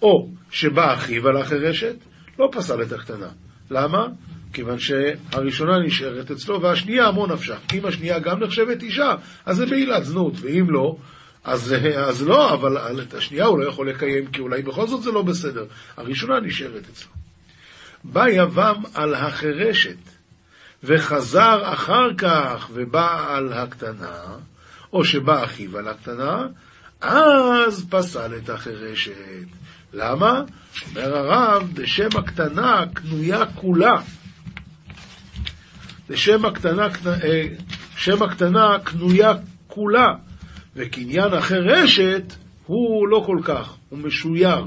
[0.02, 1.96] או שבא אחיו על החירשת,
[2.40, 3.30] לא פסל את הקטנה.
[3.72, 4.08] למה?
[4.54, 7.56] כיוון שהראשונה נשארת אצלו והשנייה עמו נפשה.
[7.74, 9.16] אם השנייה גם נחשבת אישה,
[9.46, 10.96] אז זה בעילת זנות, ואם לא,
[11.44, 15.12] אז, אז לא, אבל את השנייה הוא לא יכול לקיים, כי אולי בכל זאת זה
[15.12, 15.66] לא בסדר.
[15.98, 17.25] הראשונה נשארת אצלו.
[18.12, 19.98] בא יבם על החירשת,
[20.84, 24.22] וחזר אחר כך ובא על הקטנה,
[24.94, 26.42] או שבא אחיו על הקטנה,
[27.02, 29.46] אז פסל את החירשת.
[29.94, 30.42] למה?
[30.90, 33.96] אומר הרב, בשם הקטנה קנויה כולה.
[36.10, 36.88] בשם הקטנה,
[37.24, 37.48] אה,
[37.98, 39.34] שם הקטנה קנויה
[39.68, 40.08] כולה,
[40.76, 42.34] וקניין החירשת
[42.66, 44.66] הוא לא כל כך, הוא משויר.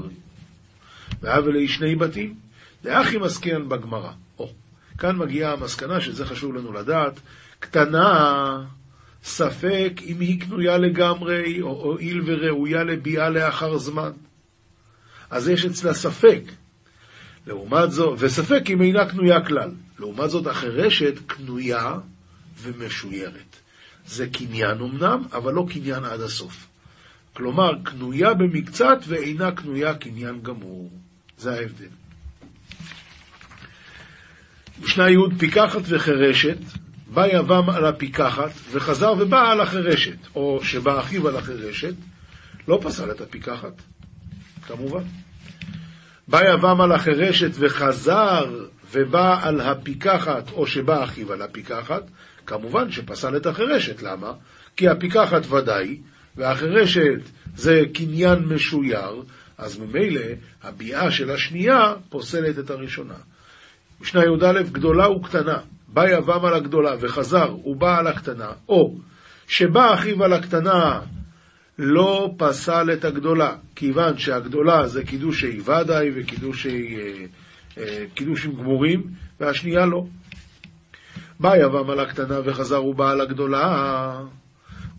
[1.21, 2.35] והווה לי שני בתים,
[2.83, 4.11] דאחי מסכן בגמרא.
[4.39, 4.49] או,
[4.97, 7.19] כאן מגיעה המסקנה, שזה חשוב לנו לדעת,
[7.59, 8.65] קטנה,
[9.23, 14.11] ספק אם היא קנויה לגמרי, או הואיל וראויה לביאה לאחר זמן.
[15.29, 16.41] אז יש אצלה ספק.
[17.47, 19.71] לעומת זאת, וספק אם אינה קנויה כלל.
[19.99, 21.97] לעומת זאת, החירשת קנויה
[22.61, 23.55] ומשוירת.
[24.07, 26.67] זה קניין אמנם, אבל לא קניין עד הסוף.
[27.33, 30.91] כלומר, קנויה במקצת ואינה קנויה קניין גמור.
[31.37, 31.87] זה ההבדל.
[34.89, 36.57] משנה י' פיקחת וחירשת,
[37.07, 41.93] בא יבם על הפיקחת, וחזר ובא על החירשת, או שבא אחיו על החירשת,
[42.67, 43.81] לא פסל את הפיקחת,
[44.67, 45.03] כמובן.
[46.27, 52.03] בא יבם על החירשת וחזר ובא על הפיקחת, או שבא אחיו על הפיקחת,
[52.45, 54.01] כמובן שפסל את החירשת.
[54.01, 54.33] למה?
[54.75, 55.97] כי הפיקחת ודאי,
[56.35, 57.21] והחירשת
[57.55, 59.23] זה קניין משויר,
[59.57, 60.25] אז ממילא
[60.63, 63.28] הביאה של השנייה פוסלת את הראשונה.
[64.01, 65.57] משנה י"א גדולה וקטנה,
[65.87, 68.95] בא יבם על הגדולה וחזר ובא על הקטנה, או
[69.47, 70.99] שבא אחיו על הקטנה
[71.79, 77.25] לא פסל את הגדולה, כיוון שהגדולה זה קידושי ודאי וקידושי אה,
[77.77, 78.05] אה,
[78.57, 79.03] גמורים,
[79.39, 80.05] והשנייה לא.
[81.39, 84.21] בא יבם על הקטנה וחזר ובא על הגדולה,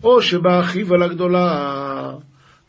[0.02, 2.14] או שבא אחיו על הגדולה,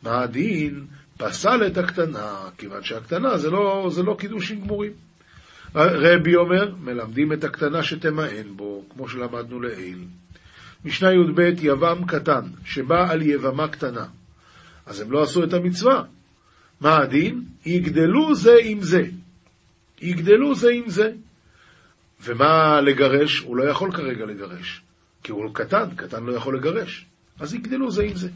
[0.03, 0.85] מה הדין?
[1.17, 5.10] פסל את הקטנה, כיוון שהקטנה זה לא, זה לא קידושים גמורים.
[5.75, 10.05] רבי אומר, מלמדים את הקטנה שתמאן בו, כמו שלמדנו לעיל.
[10.85, 14.05] משנה י"ב, יבם קטן, שבא על יבמה קטנה.
[14.85, 16.03] אז הם לא עשו את המצווה.
[16.81, 17.43] מה הדין?
[17.65, 19.05] יגדלו זה עם זה.
[20.01, 21.11] יגדלו זה עם זה.
[22.23, 23.39] ומה לגרש?
[23.39, 24.81] הוא לא יכול כרגע לגרש.
[25.23, 27.05] כי הוא קטן, קטן לא יכול לגרש.
[27.39, 28.29] אז יגדלו זה עם זה.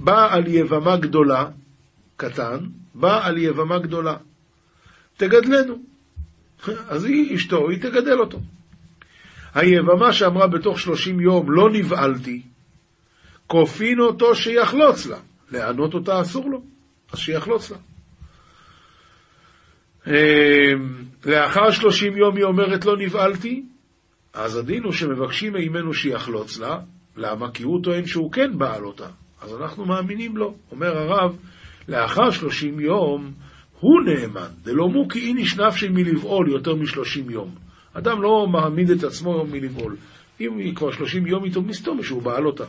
[0.00, 1.48] בא על יבמה גדולה,
[2.16, 2.58] קטן,
[2.94, 4.16] בא על יבמה גדולה.
[5.16, 5.82] תגדלנו.
[6.88, 8.40] אז היא אשתו, היא תגדל אותו.
[9.54, 12.42] היבמה שאמרה בתוך שלושים יום לא נבהלתי,
[13.46, 15.18] כופין אותו שיחלוץ לה.
[15.50, 16.62] לענות אותה אסור לו,
[17.12, 17.76] אז שיחלוץ לה.
[20.06, 20.12] אמ,
[21.26, 23.62] לאחר שלושים יום היא אומרת לא נבהלתי,
[24.34, 26.78] אז הדין הוא שמבקשים ממנו שיחלוץ לה,
[27.16, 27.50] למה?
[27.50, 29.08] כי הוא טוען שהוא כן בעל אותה,
[29.42, 30.56] אז אנחנו מאמינים לו.
[30.70, 31.36] אומר הרב,
[31.88, 33.32] לאחר שלושים יום
[33.80, 37.54] הוא נאמן, דלא מוקי איניש נפשי מלבעול יותר משלושים יום.
[37.92, 39.96] אדם לא מעמיד את עצמו מלבעול.
[40.40, 42.64] אם היא כבר שלושים יום איתו, מסתום שהוא בעל אותה.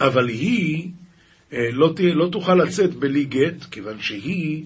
[0.00, 0.88] אבל היא
[1.52, 4.64] אה, לא, תה, לא תוכל לצאת בלי גט, כיוון שהיא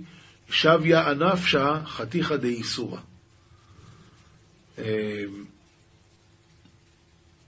[0.51, 3.01] שביה ענפשה חתיכא דאיסורא.
[4.79, 5.25] אה,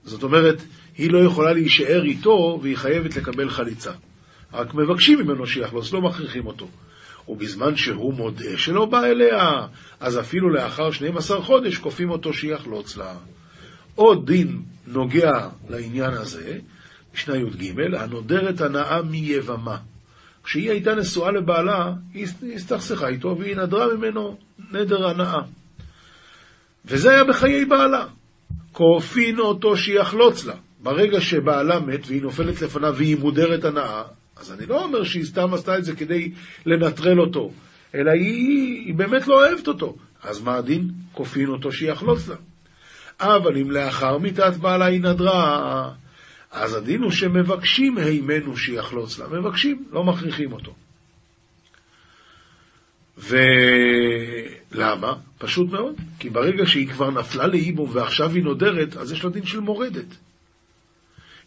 [0.03, 0.61] זאת אומרת,
[0.97, 3.91] היא לא יכולה להישאר איתו והיא חייבת לקבל חליצה.
[4.53, 6.67] רק מבקשים ממנו שיחלוץ, לא מכריחים אותו.
[7.27, 9.67] ובזמן שהוא מודה שלא בא אליה,
[9.99, 13.13] אז אפילו לאחר 12 חודש כופים אותו שיחלוץ לה.
[13.95, 16.57] עוד דין נוגע לעניין הזה,
[17.13, 19.77] משנה י"ג, הנודרת הנאה מיבמה.
[20.43, 24.37] כשהיא הייתה נשואה לבעלה, היא הסתכסכה איתו והיא נדרה ממנו
[24.71, 25.41] נדר הנאה.
[26.85, 28.05] וזה היה בחיי בעלה.
[28.71, 30.55] כופין אותו שיחלוץ לה.
[30.83, 34.03] ברגע שבעלה מת והיא נופלת לפניו והיא מודרת הנאה,
[34.39, 36.31] אז אני לא אומר שהיא סתם עשתה את זה כדי
[36.65, 37.51] לנטרל אותו,
[37.95, 39.95] אלא היא, היא באמת לא אוהבת אותו.
[40.23, 40.89] אז מה הדין?
[41.13, 42.35] כופין אותו שיחלוץ לה.
[43.19, 45.91] אבל אם לאחר מיתת בעלה היא נדרה,
[46.51, 49.27] אז הדין הוא שמבקשים הימנו שיחלוץ לה.
[49.27, 50.75] מבקשים, לא מכריחים אותו.
[53.17, 55.13] ולמה?
[55.37, 59.45] פשוט מאוד, כי ברגע שהיא כבר נפלה לאיבום ועכשיו היא נודרת, אז יש לה דין
[59.45, 60.05] של מורדת.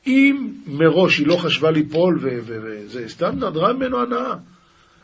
[0.06, 4.34] אם מראש היא לא חשבה ליפול וזה סתם נדרה ממנו הנאה,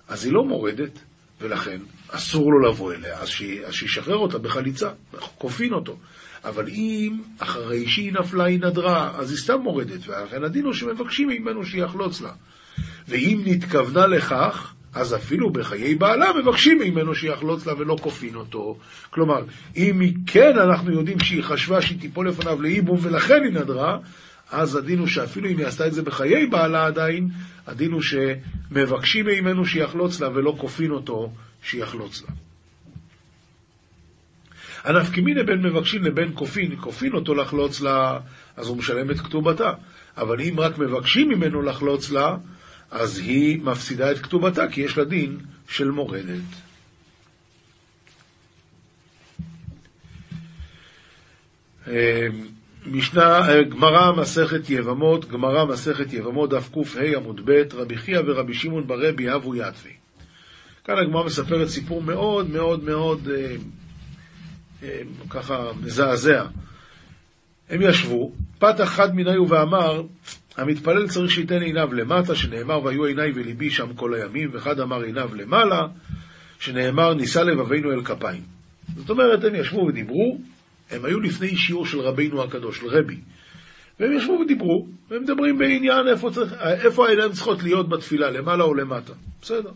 [0.09, 0.99] אז היא לא מורדת,
[1.41, 1.79] ולכן
[2.11, 3.29] אסור לו לבוא אליה, אז
[3.71, 4.91] שישחרר אותה בחליצה,
[5.39, 5.97] כופין אותו.
[6.45, 11.29] אבל אם אחרי שהיא נפלה היא נדרה, אז היא סתם מורדת, ולכן הדין הוא שמבקשים
[11.29, 12.33] ממנו שיחלוץ לה.
[13.09, 18.79] ואם נתכוונה לכך, אז אפילו בחיי בעלה מבקשים ממנו שיחלוץ לה ולא כופין אותו.
[19.11, 19.45] כלומר,
[19.77, 23.99] אם היא כן, אנחנו יודעים שהיא חשבה שהיא תיפול לפניו לאיבום ולכן היא נדרה,
[24.51, 27.29] אז הדין הוא שאפילו אם היא עשתה את זה בחיי בעלה עדיין,
[27.67, 31.33] הדין הוא שמבקשים ממנו שיחלוץ לה ולא כופין אותו
[31.63, 32.29] שיחלוץ לה.
[34.85, 38.19] הנפקא מיניה בין מבקשים לבין כופין, כופין אותו לחלוץ לה,
[38.57, 39.73] אז הוא משלם את כתובתה.
[40.17, 42.37] אבל אם רק מבקשים ממנו לחלוץ לה,
[42.91, 46.43] אז היא מפסידה את כתובתה, כי יש לה דין של מורדת.
[51.87, 51.93] אמ,
[52.93, 58.55] משנה, אה, גמרא מסכת יבמות, גמרא מסכת יבמות, דף קה עמוד ב', רבי חייא ורבי
[58.55, 59.93] שמעון ברבי אבו יתבי.
[60.85, 63.57] כאן הגמרא מספרת סיפור מאוד מאוד מאוד אה,
[64.83, 66.45] אה, ככה מזעזע.
[67.71, 70.03] הם ישבו, פתח חד מניו ואמר,
[70.57, 75.35] המתפלל צריך שייתן עיניו למטה, שנאמר והיו עיניי וליבי שם כל הימים, ואחד אמר עיניו
[75.35, 75.87] למעלה,
[76.59, 78.43] שנאמר נישא לבבינו אל כפיים.
[78.97, 80.39] זאת אומרת, הם ישבו ודיברו,
[80.91, 83.21] הם היו לפני שיעור של רבינו הקדוש, של רבי.
[84.01, 86.53] והם ישבו ודיברו, והם מדברים בעניין איפה, צריך,
[86.85, 89.13] איפה העיניים צריכות להיות בתפילה, למעלה או למטה.
[89.43, 89.71] בסדר.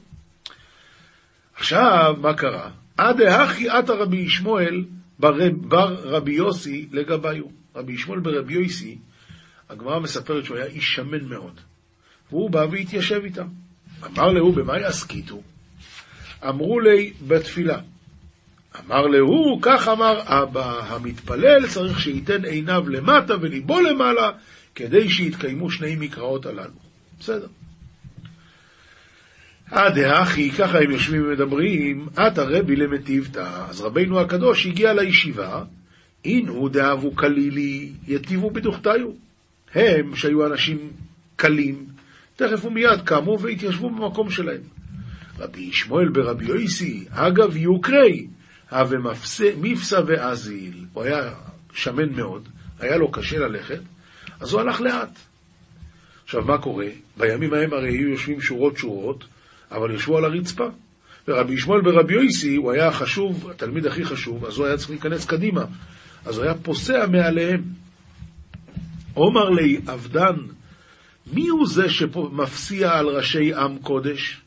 [1.54, 2.70] עכשיו, מה קרה?
[2.96, 4.84] עד ההכי עתה רבי ישמעאל
[5.18, 7.44] בר רבי יוסי לגביו.
[7.76, 8.98] רבי ישמעאל ברבי יוסי,
[9.68, 11.60] הגמרא מספרת שהוא היה איש שמן מאוד.
[12.30, 13.46] והוא בא והתיישב איתם.
[14.06, 15.42] אמר להו, במה יעסקיתו?
[16.48, 17.78] אמרו לי, בתפילה.
[18.78, 24.30] אמר להו, כך אמר אבא, המתפלל צריך שייתן עיניו למטה וליבו למעלה,
[24.74, 26.80] כדי שיתקיימו שני מקראות הללו.
[27.20, 27.46] בסדר.
[29.72, 33.64] אה דאחי, ככה הם יושבים ומדברים, את הרבי למטיבתא.
[33.68, 35.64] אז רבינו הקדוש הגיע לישיבה,
[36.24, 39.10] אינו דאבו כלילי, יטיבו בדוכתיו.
[39.74, 40.90] הם, שהיו אנשים
[41.36, 41.86] קלים,
[42.36, 44.60] תכף ומיד קמו והתיישבו במקום שלהם.
[45.38, 48.26] רבי ישמעאל ברבי יויסי, אגב יוקרי,
[48.70, 48.98] הווה
[49.60, 50.84] מפסה ואזיל.
[50.92, 51.32] הוא היה
[51.72, 53.80] שמן מאוד, היה לו קשה ללכת,
[54.40, 55.18] אז הוא הלך לאט.
[56.24, 56.86] עכשיו, מה קורה?
[57.16, 59.24] בימים ההם הרי היו יושבים שורות שורות,
[59.70, 60.68] אבל ישבו על הרצפה.
[61.28, 65.26] ורבי ישמעאל ברבי יויסי, הוא היה החשוב, התלמיד הכי חשוב, אז הוא היה צריך להיכנס
[65.26, 65.64] קדימה.
[66.24, 67.62] אז הוא היה פוסע מעליהם.
[69.14, 70.36] עומר לי אבדן,
[71.32, 74.40] מי הוא זה שמפסיע על ראשי עם קודש?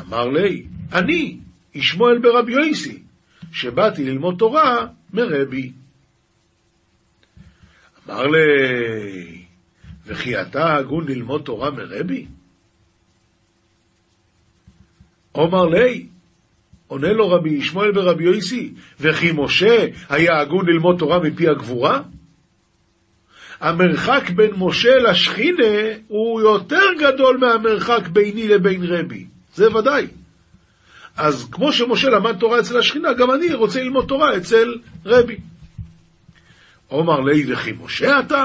[0.00, 1.38] אמר לי, אני,
[1.74, 3.02] ישמעאל ברבי יויסי,
[3.52, 5.72] שבאתי ללמוד תורה מרבי.
[8.06, 8.38] אמר לי,
[10.06, 12.26] וכי אתה הגון ללמוד תורה מרבי?
[15.32, 16.06] עומר לי,
[16.86, 22.02] עונה לו רבי ישמעאל ברבי יויסי, וכי משה היה הגון ללמוד תורה מפי הגבורה?
[23.60, 25.74] המרחק בין משה לשכינה
[26.08, 30.06] הוא יותר גדול מהמרחק ביני לבין רבי, זה ודאי.
[31.16, 35.36] אז כמו שמשה למד תורה אצל השכינה, גם אני רוצה ללמוד תורה אצל רבי.
[36.90, 38.44] אומר לי וכי משה אתה?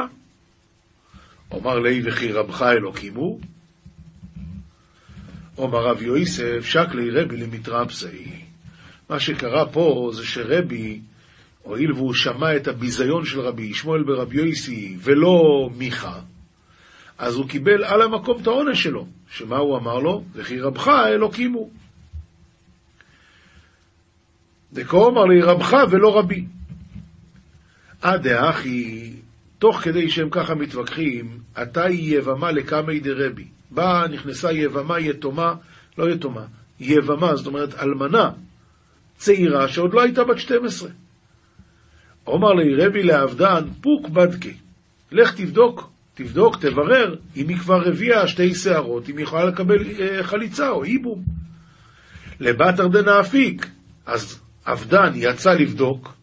[1.51, 3.41] אומר לי וכי רבך אלוקים הוא?
[5.57, 8.41] אומר רב יוסף, שקלי רבי למתרפסי.
[9.09, 10.99] מה שקרה פה זה שרבי,
[11.63, 16.19] הואיל והוא שמע את הביזיון של רבי ישמעאל ברבי יויסי ולא מיכה,
[17.17, 19.07] אז הוא קיבל על המקום את העונש שלו.
[19.31, 20.23] שמה הוא אמר לו?
[20.33, 21.71] וכי רבך אלוקים הוא.
[24.73, 26.45] דקו אמר לי רבך ולא רבי.
[28.05, 29.13] אה דאחי,
[29.59, 33.47] תוך כדי שהם ככה מתווכחים, עתה היא יבמה לקמי דרבי.
[33.71, 35.53] באה, נכנסה יבמה יתומה,
[35.97, 36.45] לא יתומה,
[36.79, 38.29] יבמה, זאת אומרת אלמנה,
[39.17, 40.89] צעירה שעוד לא הייתה בת 12.
[42.27, 44.53] אומר לי רבי לעבדן, פוק בדקי,
[45.11, 50.23] לך תבדוק, תבדוק, תברר, אם היא כבר הביאה שתי שערות, אם היא יכולה לקבל אה,
[50.23, 51.23] חליצה או איבום.
[52.39, 53.67] לבת ארדנה אפיק,
[54.05, 56.13] אז עבדן יצא לבדוק,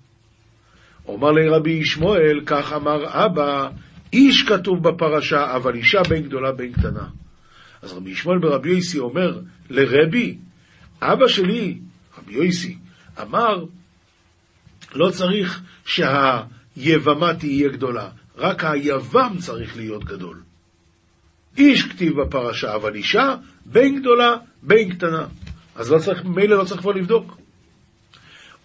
[1.07, 3.68] אומר לי רבי ישמעאל, כך אמר אבא,
[4.12, 7.07] איש כתוב בפרשה, אבל אישה בין גדולה בין קטנה.
[7.82, 9.40] אז רבי ישמעאל ברבי יויסי אומר
[9.70, 10.38] לרבי,
[11.03, 11.78] אבא שלי,
[12.18, 12.78] רבי יויסי,
[13.22, 13.64] אמר,
[14.95, 20.42] לא צריך שהיבמה תהיה גדולה, רק היבם צריך להיות גדול.
[21.59, 23.34] איש כתיב בפרשה, אבל אישה
[23.66, 25.26] בין גדולה בין קטנה.
[25.76, 27.43] אז לא צריך, מילא לא צריך כבר לבדוק.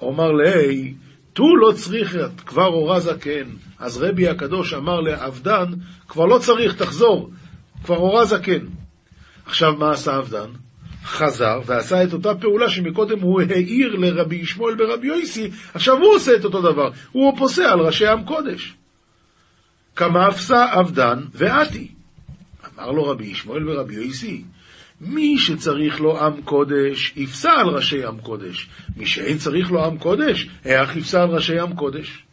[0.02, 0.94] אומר לי,
[1.34, 3.50] תו לא צריך, כבר הורה זקן.
[3.80, 5.66] אז רבי הקדוש אמר לעבדן,
[6.08, 7.30] כבר לא צריך, תחזור,
[7.84, 8.66] כבר הורה זקן.
[9.46, 10.50] עכשיו מה עשה עבדן?
[11.04, 16.36] חזר ועשה את אותה פעולה שמקודם הוא העיר לרבי ישמעאל ברבי יויסי, עכשיו הוא עושה
[16.36, 18.74] את אותו דבר, הוא פוסע על ראשי עם קודש.
[19.96, 21.92] כמאפסה עבדן ועתי.
[22.76, 24.44] אמר לו רבי ישמעאל ורבי יויסי,
[25.02, 28.70] מי שצריך לו עם קודש, יפסע על ראשי עם קודש.
[28.98, 32.24] מי שאין צריך לו עם קודש, איך יפסע על ראשי עם קודש?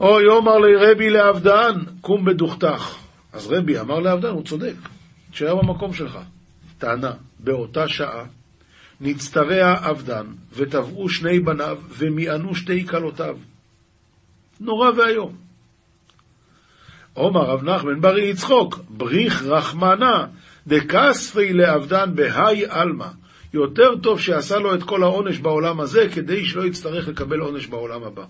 [0.00, 2.96] אוי, יאמר לי רבי לעבדן, קום בדוכתך.
[3.32, 4.74] אז רבי אמר לעבדן, הוא צודק,
[5.30, 6.18] תשאר במקום שלך.
[6.78, 8.24] טענה, באותה שעה
[9.00, 13.38] נצטרע עבדן, וטבעו שני בניו, ומיענו שתי כלותיו.
[14.60, 15.43] נורא ואיום.
[17.14, 20.26] עומר רב נחמן ברי יצחוק, בריך רחמנה,
[20.66, 23.08] דכספי לעבדן בהאי עלמא.
[23.54, 28.02] יותר טוב שעשה לו את כל העונש בעולם הזה, כדי שלא יצטרך לקבל עונש בעולם
[28.02, 28.24] הבא.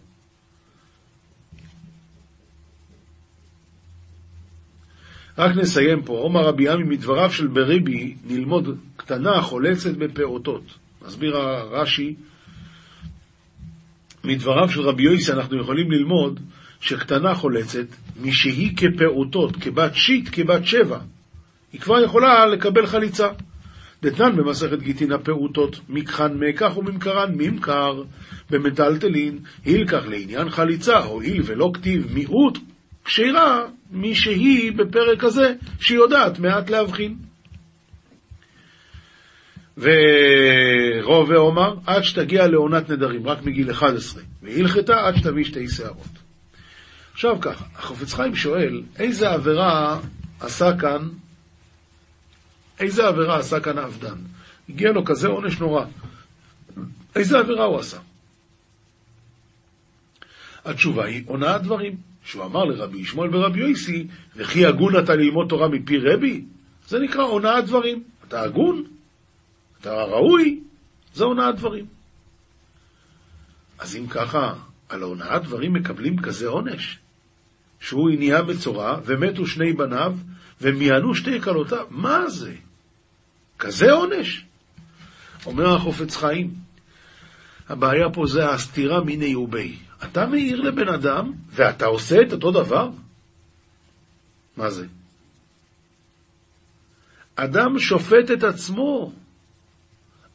[5.39, 10.63] רק נסיים פה, עומר רבי עמי מדבריו של בריבי נלמוד קטנה חולצת בפעוטות.
[11.07, 12.15] מסביר הרש"י,
[14.25, 16.41] מדבריו של רבי יויסי אנחנו יכולים ללמוד
[16.85, 17.87] שקטנה חולצת,
[18.21, 20.99] משהיא כפעוטות, כבת שיט, כבת שבע,
[21.73, 23.29] היא כבר יכולה לקבל חליצה.
[24.03, 28.03] דתנן במסכת גיטין הפעוטות, מקחן מקח וממכרן ממכר,
[28.51, 32.59] במטלטלין, הילקח לעניין חליצה, הואיל ולא כתיב מיעוט
[33.05, 37.17] כשירה משהיא בפרק הזה, שהיא יודעת מעט להבחין.
[39.79, 46.24] ורוב ואומר, עד שתגיע לעונת נדרים, רק מגיל 11, והלכתה עד שתביא שתי שערות.
[47.15, 50.01] עכשיו ככה, החופץ חיים שואל, איזה עבירה
[50.41, 51.09] עשה כאן,
[52.81, 54.19] איזה עבירה עשה כאן האבדן?
[54.69, 55.85] הגיע לו כזה עונש נורא.
[57.17, 57.99] איזה עבירה הוא עשה?
[60.65, 61.97] התשובה היא הונאת דברים.
[62.25, 64.07] שהוא אמר לרבי ישמעאל ורבי יויסי,
[64.37, 66.45] וכי הגון אתה ללמוד תורה מפי רבי?
[66.89, 68.05] זה נקרא הונאת דברים.
[68.29, 68.85] אתה הגון?
[69.81, 70.61] אתה ראוי?
[71.15, 71.87] זה הונאת דברים.
[73.79, 74.55] אז אם ככה,
[74.89, 76.99] על הונאת דברים מקבלים כזה עונש?
[77.85, 80.15] שהוא נהיה בצורה, ומתו שני בניו,
[80.61, 81.87] ומיענו שתי כלותיו.
[81.91, 82.55] מה זה?
[83.59, 84.45] כזה עונש?
[85.47, 86.55] אומר החופץ חיים,
[87.69, 89.77] הבעיה פה זה הסתירה מיני ובי.
[90.05, 92.91] אתה מעיר לבן אדם, ואתה עושה את אותו דבר?
[94.57, 94.87] מה זה?
[97.37, 99.13] אדם שופט את עצמו.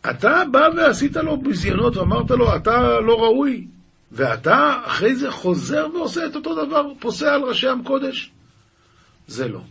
[0.09, 3.67] אתה בא ועשית לו ביזיונות ואמרת לו, אתה לא ראוי.
[4.11, 8.31] ואתה אחרי זה חוזר ועושה את אותו דבר, פוסע על ראשי עם קודש?
[9.27, 9.61] זה לא.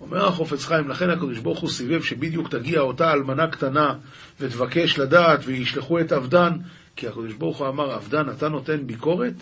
[0.00, 3.94] אומר החופץ חיים, לכן הקדוש ברוך הוא סיבב שבדיוק תגיע אותה אלמנה קטנה
[4.40, 6.52] ותבקש לדעת וישלחו את אבדן,
[6.96, 9.34] כי הקדוש ברוך הוא אמר, אבדן, אתה נותן ביקורת?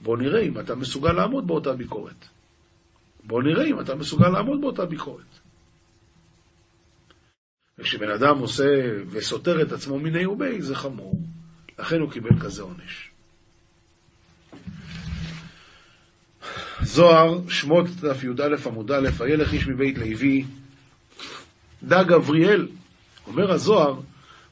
[0.00, 2.28] בוא נראה אם אתה מסוגל לעמוד באותה ביקורת.
[3.24, 5.24] בוא נראה אם אתה מסוגל לעמוד באותה ביקורת.
[7.78, 8.64] וכשבן אדם עושה
[9.10, 11.20] וסותר את עצמו מיני ובי, זה חמור.
[11.78, 13.13] לכן הוא קיבל כזה עונש.
[16.84, 20.44] זוהר, שמות דף י"א עמוד א', הילך איש מבית לוי,
[21.82, 22.68] דא גבריאל.
[23.26, 24.00] אומר הזוהר,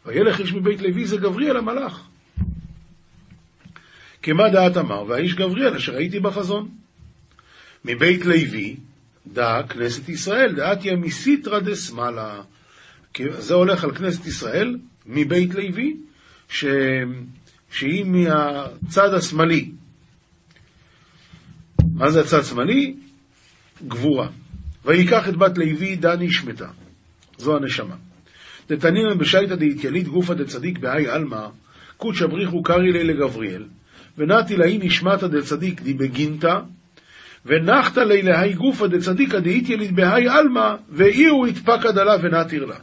[0.06, 2.02] וילך איש מבית לוי זה גבריאל המלאך.
[4.22, 6.68] כמה דעת אמר, והאיש גבריאל אשר הייתי בחזון.
[7.84, 8.76] מבית לוי,
[9.26, 12.40] דא כנסת ישראל, דעתיה מסיתרא דשמאלה.
[13.38, 15.96] זה הולך על כנסת ישראל, מבית לוי,
[16.48, 16.64] ש...
[17.70, 19.70] שהיא מהצד השמאלי.
[22.02, 22.94] מה זה הצד שמאלי?
[23.88, 24.28] גבורה.
[24.84, 26.66] ויקח את בת לוי דני שמתה.
[27.38, 27.94] זו הנשמה.
[28.68, 31.46] דתנינן בשייטא דאיתיאלית גופא דצדיק בהאי עלמא,
[31.96, 33.64] קודשא בריחו קרעי לי לגבריאל,
[34.18, 36.58] ונתי לאי נשמתא דצדיק די בגינתא,
[37.46, 42.76] ונחתא לי להי גופא דצדיקא דאיתיאלית בהאי עלמא, ואיהו התפקד עלה ונתיר לה.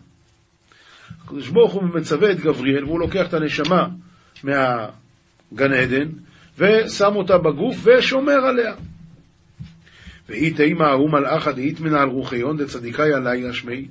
[1.24, 3.88] הקדוש ברוך הוא מצווה את גבריאל, והוא לוקח את הנשמה
[4.44, 6.08] מהגן עדן,
[6.58, 8.74] ושם אותה בגוף ושומר עליה.
[10.30, 13.88] ואי תימא ההוא מלאכא דאיתמנא על רוחיון דצדיקאי עלי אשמי.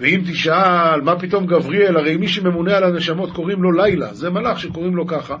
[0.00, 4.60] ואם תשאל, מה פתאום גבריאל, הרי מי שממונה על הנשמות קוראים לו לילה, זה מלאך
[4.60, 5.36] שקוראים לו ככה.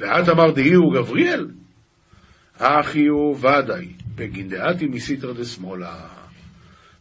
[0.00, 1.48] ואת אמר דהי הוא גבריאל?
[2.58, 5.96] אחי הוא ודאי, בגין דעתי מסיתרא דשמאלה.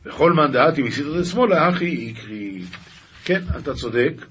[0.05, 2.61] וכל מאן דעתי מסיתרא דשמאלה, אחי יקרי.
[3.25, 4.25] כן, אתה צודק,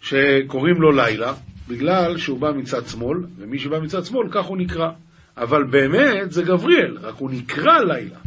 [0.00, 1.34] שקוראים לו לילה,
[1.68, 4.90] בגלל שהוא בא מצד שמאל, ומי שבא מצד שמאל, כך הוא נקרא.
[5.36, 8.18] אבל באמת זה גבריאל, רק הוא נקרא לילה.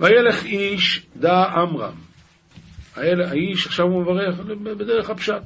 [0.00, 1.94] וילך איש דא עמרם.
[2.96, 4.38] האיש, עכשיו הוא מברך
[4.78, 5.42] בדרך הפשט.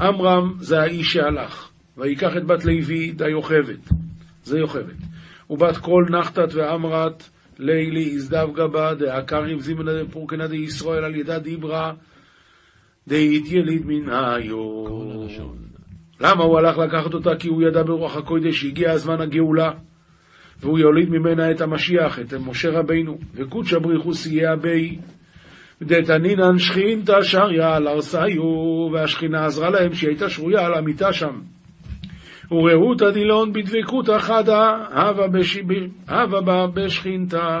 [0.00, 3.88] עמרם זה האיש שהלך, ויקח את בת לוי דה יוכבת,
[4.44, 4.96] זה יוכבת.
[5.50, 7.28] ובת כל נחתת ועמרת
[7.58, 11.92] לילי יזדב גבה דעקרים זימנה דפורקנה דישראל על ידה דיברה
[13.08, 14.84] דאית יליד מן היו.
[16.20, 17.30] למה הוא הלך לקחת אותה?
[17.38, 19.70] כי הוא ידע ברוח הקודש שהגיע הזמן הגאולה.
[20.60, 23.18] והוא יוליד ממנה את המשיח, את משה רבינו.
[23.34, 24.98] וקודשא בריחו סייע בי.
[25.82, 31.40] דתנינן שכינתא שריה על ארסיו, והשכינה עזרה להם שהיא הייתה שרויה על המיטה שם.
[32.50, 34.60] ורעותא דילון בדבקותא חדא,
[36.08, 37.60] הווה בה בשכינתא.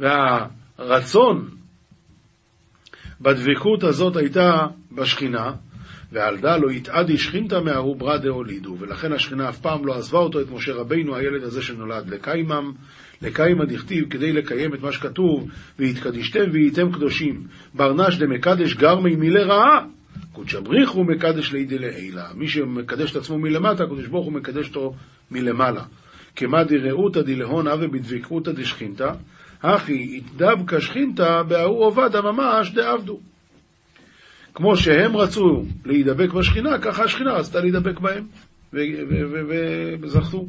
[0.00, 1.48] והרצון
[3.20, 5.52] בדבקות הזאת הייתה בשכינה,
[6.12, 10.40] ועל דא לא יתעדי שכינתא מההוא ברא דהולידו, ולכן השכינה אף פעם לא עזבה אותו,
[10.40, 12.72] את משה רבינו, הילד הזה שנולד לקיימם,
[13.22, 17.46] לקיימא דכתיב, כדי לקיים את מה שכתוב, ויתקדישתם והייתם קדושים.
[17.74, 19.86] ברנש דמקדש גרמי מילי רעה,
[20.32, 22.28] קודשא בריחו מקדש לידי לעילה.
[22.34, 24.94] מי שמקדש את עצמו מלמטה, הקדוש ברוך הוא מקדש אותו
[25.30, 25.84] מלמעלה.
[26.36, 29.12] כמא דרעותא דלהון אבי בדבקותא דשכינתא,
[29.62, 33.20] הכי דווקא שכינתא בההוא עובדא ממש דעבדו.
[34.54, 38.26] כמו שהם רצו להידבק בשכינה, ככה השכינה רצתה להידבק בהם,
[40.00, 40.46] וזכו.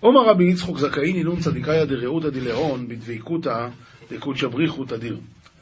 [0.00, 3.68] עומר רבי יצחוק זכאי נינון צדיקאי דרעותא דלהון בדבקותא
[4.10, 5.16] דקודשא בריחו תדיר.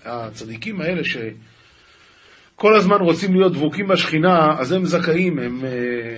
[0.04, 5.64] הצדיקים האלה שכל הזמן רוצים להיות דבוקים בשכינה, אז הם זכאים, הם,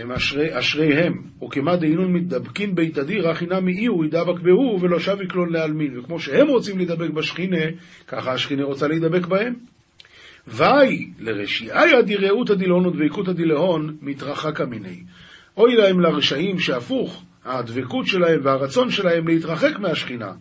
[0.01, 1.13] הם אשרי, אשריהם.
[1.45, 5.99] וכמא דהינון מתדבקין בי תדיר, הכי נמי אי הוא ידבק בהו ולא שב יקלון לעלמין.
[5.99, 7.65] וכמו שהם רוצים להידבק בשכינה,
[8.07, 9.55] ככה השכינה רוצה להידבק בהם.
[10.47, 15.01] ואי לרשיעיה דיראותא דילהון ודבקותא דילהון מתרחקה מיני.
[15.57, 20.33] אוי להם לרשעים שהפוך, הדבקות שלהם והרצון שלהם להתרחק מהשכינה.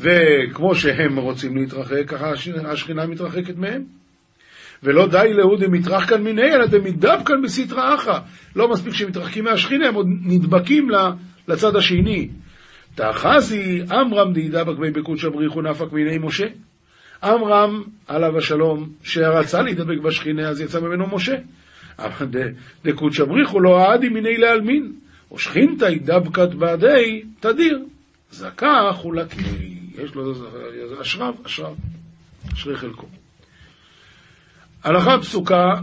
[0.00, 2.32] וכמו שהם רוצים להתרחק, ככה
[2.64, 3.84] השכינה מתרחקת מהם.
[4.82, 8.18] ולא די להו דמתרח כאן מיני, אלא דמידב כאן בסטרא אחא.
[8.56, 10.88] לא מספיק שמתרחקים מהשכינה, הם עוד נדבקים
[11.48, 12.28] לצד השני.
[12.94, 16.46] תאחזי אמרם דהידבק בי בקודשא בריחו נפק מיני משה.
[17.22, 21.36] עמרם, עליו השלום, שרצה להידבק בשכינה, אז יצא ממנו משה.
[21.98, 22.26] אבל
[22.84, 24.92] דקודשא בריחו לא עדי מיני לעלמין,
[25.30, 27.78] או שכינתא דבקת בעדי תדיר.
[28.30, 30.32] זכה חולקי, יש לו
[31.00, 31.74] אשריו, אשריו,
[32.52, 33.06] אשרי חלקו.
[34.84, 35.74] הלכה פסוקה,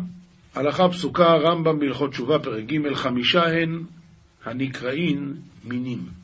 [0.55, 3.83] הלכה פסוקה, רמב"ם בהלכות תשובה, פרק ג', חמישה הן
[4.45, 5.33] הנקראין
[5.63, 6.16] מינים.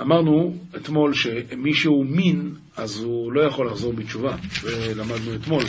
[0.00, 5.64] אמרנו אתמול שמי שהוא מין, אז הוא לא יכול לחזור בתשובה, ולמדנו אתמול.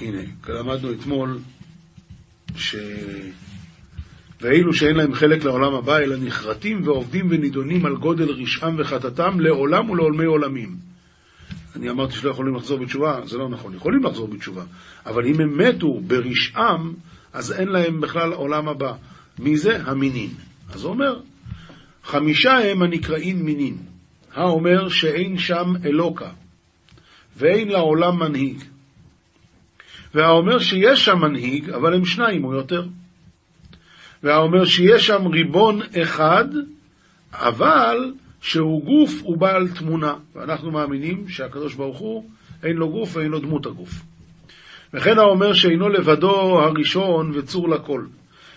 [0.00, 1.38] הנה, למדנו אתמול
[2.56, 2.76] ש...
[4.40, 9.90] ואילו שאין להם חלק לעולם הבא, אלא נחרטים ועובדים ונידונים על גודל רשעם וחטאתם לעולם
[9.90, 10.76] ולעולמי עולמים.
[11.76, 14.62] אני אמרתי שלא יכולים לחזור בתשובה, זה לא נכון, יכולים לחזור בתשובה,
[15.06, 16.94] אבל אם הם מתו ברשעם,
[17.32, 18.92] אז אין להם בכלל עולם הבא.
[19.38, 19.82] מי זה?
[19.86, 20.30] המינים.
[20.72, 21.20] אז הוא אומר,
[22.04, 23.76] חמישה הם הנקראים מינים,
[24.34, 26.30] האומר שאין שם אלוקה,
[27.36, 28.64] ואין לעולם מנהיג.
[30.14, 32.86] והאומר שיש שם מנהיג, אבל הם שניים או יותר.
[34.22, 36.44] והאומר שיש שם ריבון אחד,
[37.32, 40.14] אבל שהוא גוף ובעל תמונה.
[40.34, 42.30] ואנחנו מאמינים שהקדוש ברוך הוא,
[42.62, 44.02] אין לו גוף ואין לו דמות הגוף.
[44.94, 48.04] וכן האומר שאינו לבדו הראשון וצור לכל.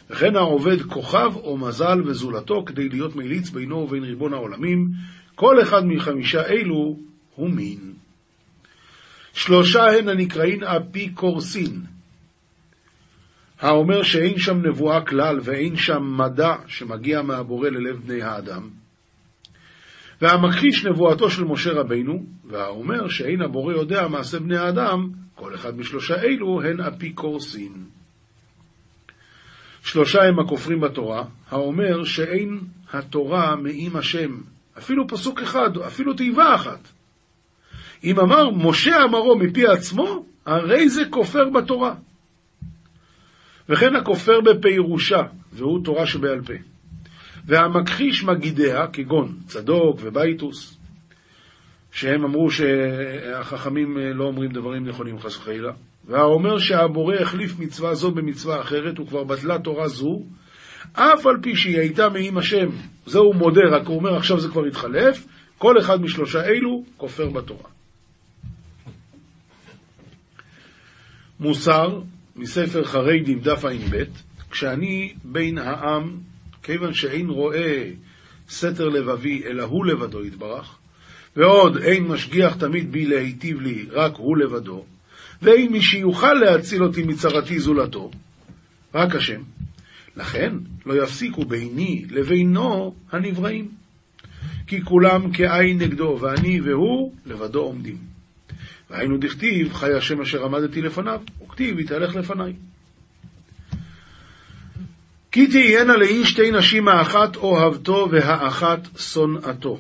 [0.10, 4.88] וכן העובד כוכב או מזל וזולתו כדי להיות מליץ בינו ובין ריבון העולמים,
[5.36, 6.98] כל אחד מחמישה אלו
[7.36, 7.94] הוא מין.
[9.34, 11.82] שלושה הן הנקראים אפיקורסין,
[13.60, 18.70] האומר שאין שם נבואה כלל ואין שם מדע שמגיע מהבורא ללב בני האדם.
[20.22, 26.16] והמכחיש נבואתו של משה רבינו, והאומר שאין הבורא יודע מעשה בני האדם, כל אחד משלושה
[26.16, 27.97] אלו הן אפיקורסין.
[29.88, 32.60] שלושה הם הכופרים בתורה, האומר שאין
[32.94, 34.38] התורה מעם השם,
[34.78, 36.80] אפילו פסוק אחד, אפילו תיבה אחת.
[38.04, 41.96] אם אמר משה אמרו מפי עצמו, הרי זה כופר בתורה.
[43.70, 45.22] וכן הכופר בפירושה,
[45.54, 46.54] והוא תורה שבעל פה.
[47.46, 50.78] והמכחיש מגידיה, כגון צדוק ובייטוס,
[51.92, 55.72] שהם אמרו שהחכמים לא אומרים דברים נכונים חס וחלילה,
[56.08, 60.24] והאומר שהבורא החליף מצווה זו במצווה אחרת, וכבר בטלה תורה זו,
[60.94, 62.68] אף על פי שהיא הייתה מעם השם.
[63.06, 65.28] זהו מודה, רק הוא אומר עכשיו זה כבר התחלף,
[65.58, 67.70] כל אחד משלושה אלו כופר בתורה.
[71.40, 72.02] מוסר,
[72.36, 74.04] מספר חריידים דף ע"ב,
[74.52, 76.18] כשאני בין העם,
[76.64, 77.84] כיוון שאין רואה
[78.50, 80.78] סתר לבבי, אלא הוא לבדו יתברך.
[81.36, 84.86] ועוד, אין משגיח תמיד בי להיטיב לי, רק הוא לבדו.
[85.42, 88.12] ואין מי שיוכל להציל אותי מצרתי זולתו,
[88.94, 89.42] רק השם.
[90.16, 90.54] לכן
[90.86, 93.68] לא יפסיקו ביני לבינו הנבראים.
[94.68, 97.98] כי כולם כעין נגדו, ואני והוא לבדו עומדים.
[98.90, 102.54] והיינו דכתיב, חי השם אשר עמדתי לפניו, וכתיב, יתהלך לפניי.
[105.32, 109.80] כי תהיינה לאיש שתי נשים האחת אוהבתו והאחת שונאתו.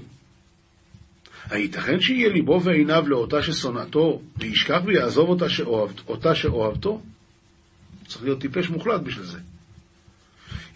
[1.49, 7.01] הייתכן שיהיה ליבו ועיניו לאותה ששונאתו, וישכח ויעזוב אותה, שאוהב, אותה שאוהבתו?
[8.07, 9.39] צריך להיות טיפש מוחלט בשביל זה.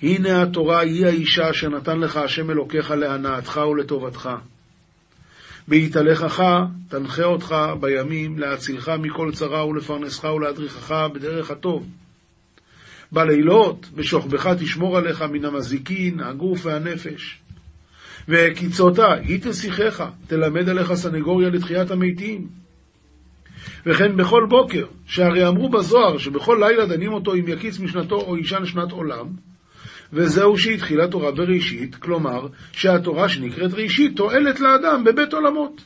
[0.01, 4.29] הנה התורה היא האישה אשר נתן לך השם אלוקיך להנאתך ולטובתך.
[5.67, 6.43] בהתהלכך
[6.87, 11.87] תנחה אותך בימים להצילך מכל צרה ולפרנסך ולהדריכך בדרך הטוב.
[13.11, 17.39] בלילות בשוכבך תשמור עליך מן המזיקין, הגוף והנפש.
[18.27, 22.47] וקיצותה, היא תשיחך, תלמד עליך סנגוריה לתחיית המתים.
[23.85, 28.65] וכן בכל בוקר, שהרי אמרו בזוהר שבכל לילה דנים אותו אם יקיץ משנתו או ישן
[28.65, 29.27] שנת עולם,
[30.13, 35.85] וזהו שהתחילה תורה בראשית, כלומר שהתורה שנקראת ראשית תועלת לאדם בבית עולמות.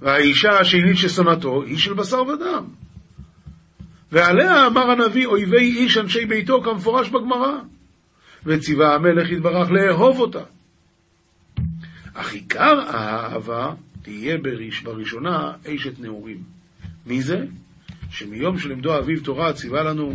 [0.00, 2.64] והאישה השנית ששונאתו היא של בשר ודם.
[4.12, 7.58] ועליה אמר הנביא אויבי איש אנשי ביתו כמפורש בגמרא.
[8.46, 10.42] וציווה המלך יתברך לאהוב אותה.
[12.14, 16.42] אך עיקר האהבה תהיה בראש, בראשונה אשת נעורים.
[17.06, 17.44] מי זה?
[18.10, 20.12] שמיום שלימדו אביו תורה ציווה לנו,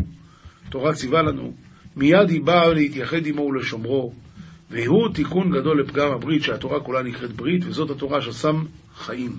[0.69, 1.53] תורה ציווה לנו,
[1.95, 4.13] מיד היא באה להתייחד עמו ולשומרו,
[4.71, 8.63] והוא תיקון גדול לפגם הברית, שהתורה כולה נקראת ברית, וזאת התורה ששם
[8.97, 9.35] חיים.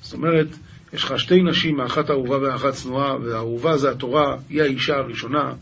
[0.00, 0.46] זאת אומרת,
[0.92, 5.52] יש לך שתי נשים, האחת אהובה והאחת צנועה, והאהובה זה התורה, היא האישה הראשונה,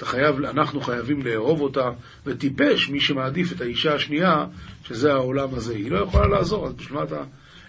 [0.00, 1.90] אתה חייב, אנחנו חייבים לאהוב אותה,
[2.26, 4.46] וטיפש מי שמעדיף את האישה השנייה,
[4.84, 5.74] שזה העולם הזה.
[5.74, 7.22] היא לא יכולה לעזור, אז בשביל מה אתה...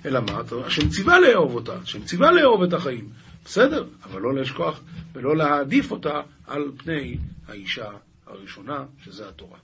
[0.05, 0.41] אלא מה?
[0.65, 3.09] השם ציווה לאהוב אותה, השם ציווה לאהוב את החיים.
[3.45, 4.79] בסדר, אבל לא לשכוח
[5.13, 7.17] ולא להעדיף אותה על פני
[7.47, 7.89] האישה
[8.27, 9.57] הראשונה, שזה התורה.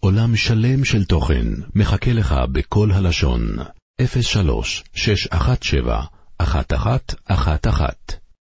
[0.00, 3.56] עולם שלם של תוכן מחכה לך בכל הלשון,
[4.22, 6.04] 03 617
[6.40, 8.25] 1111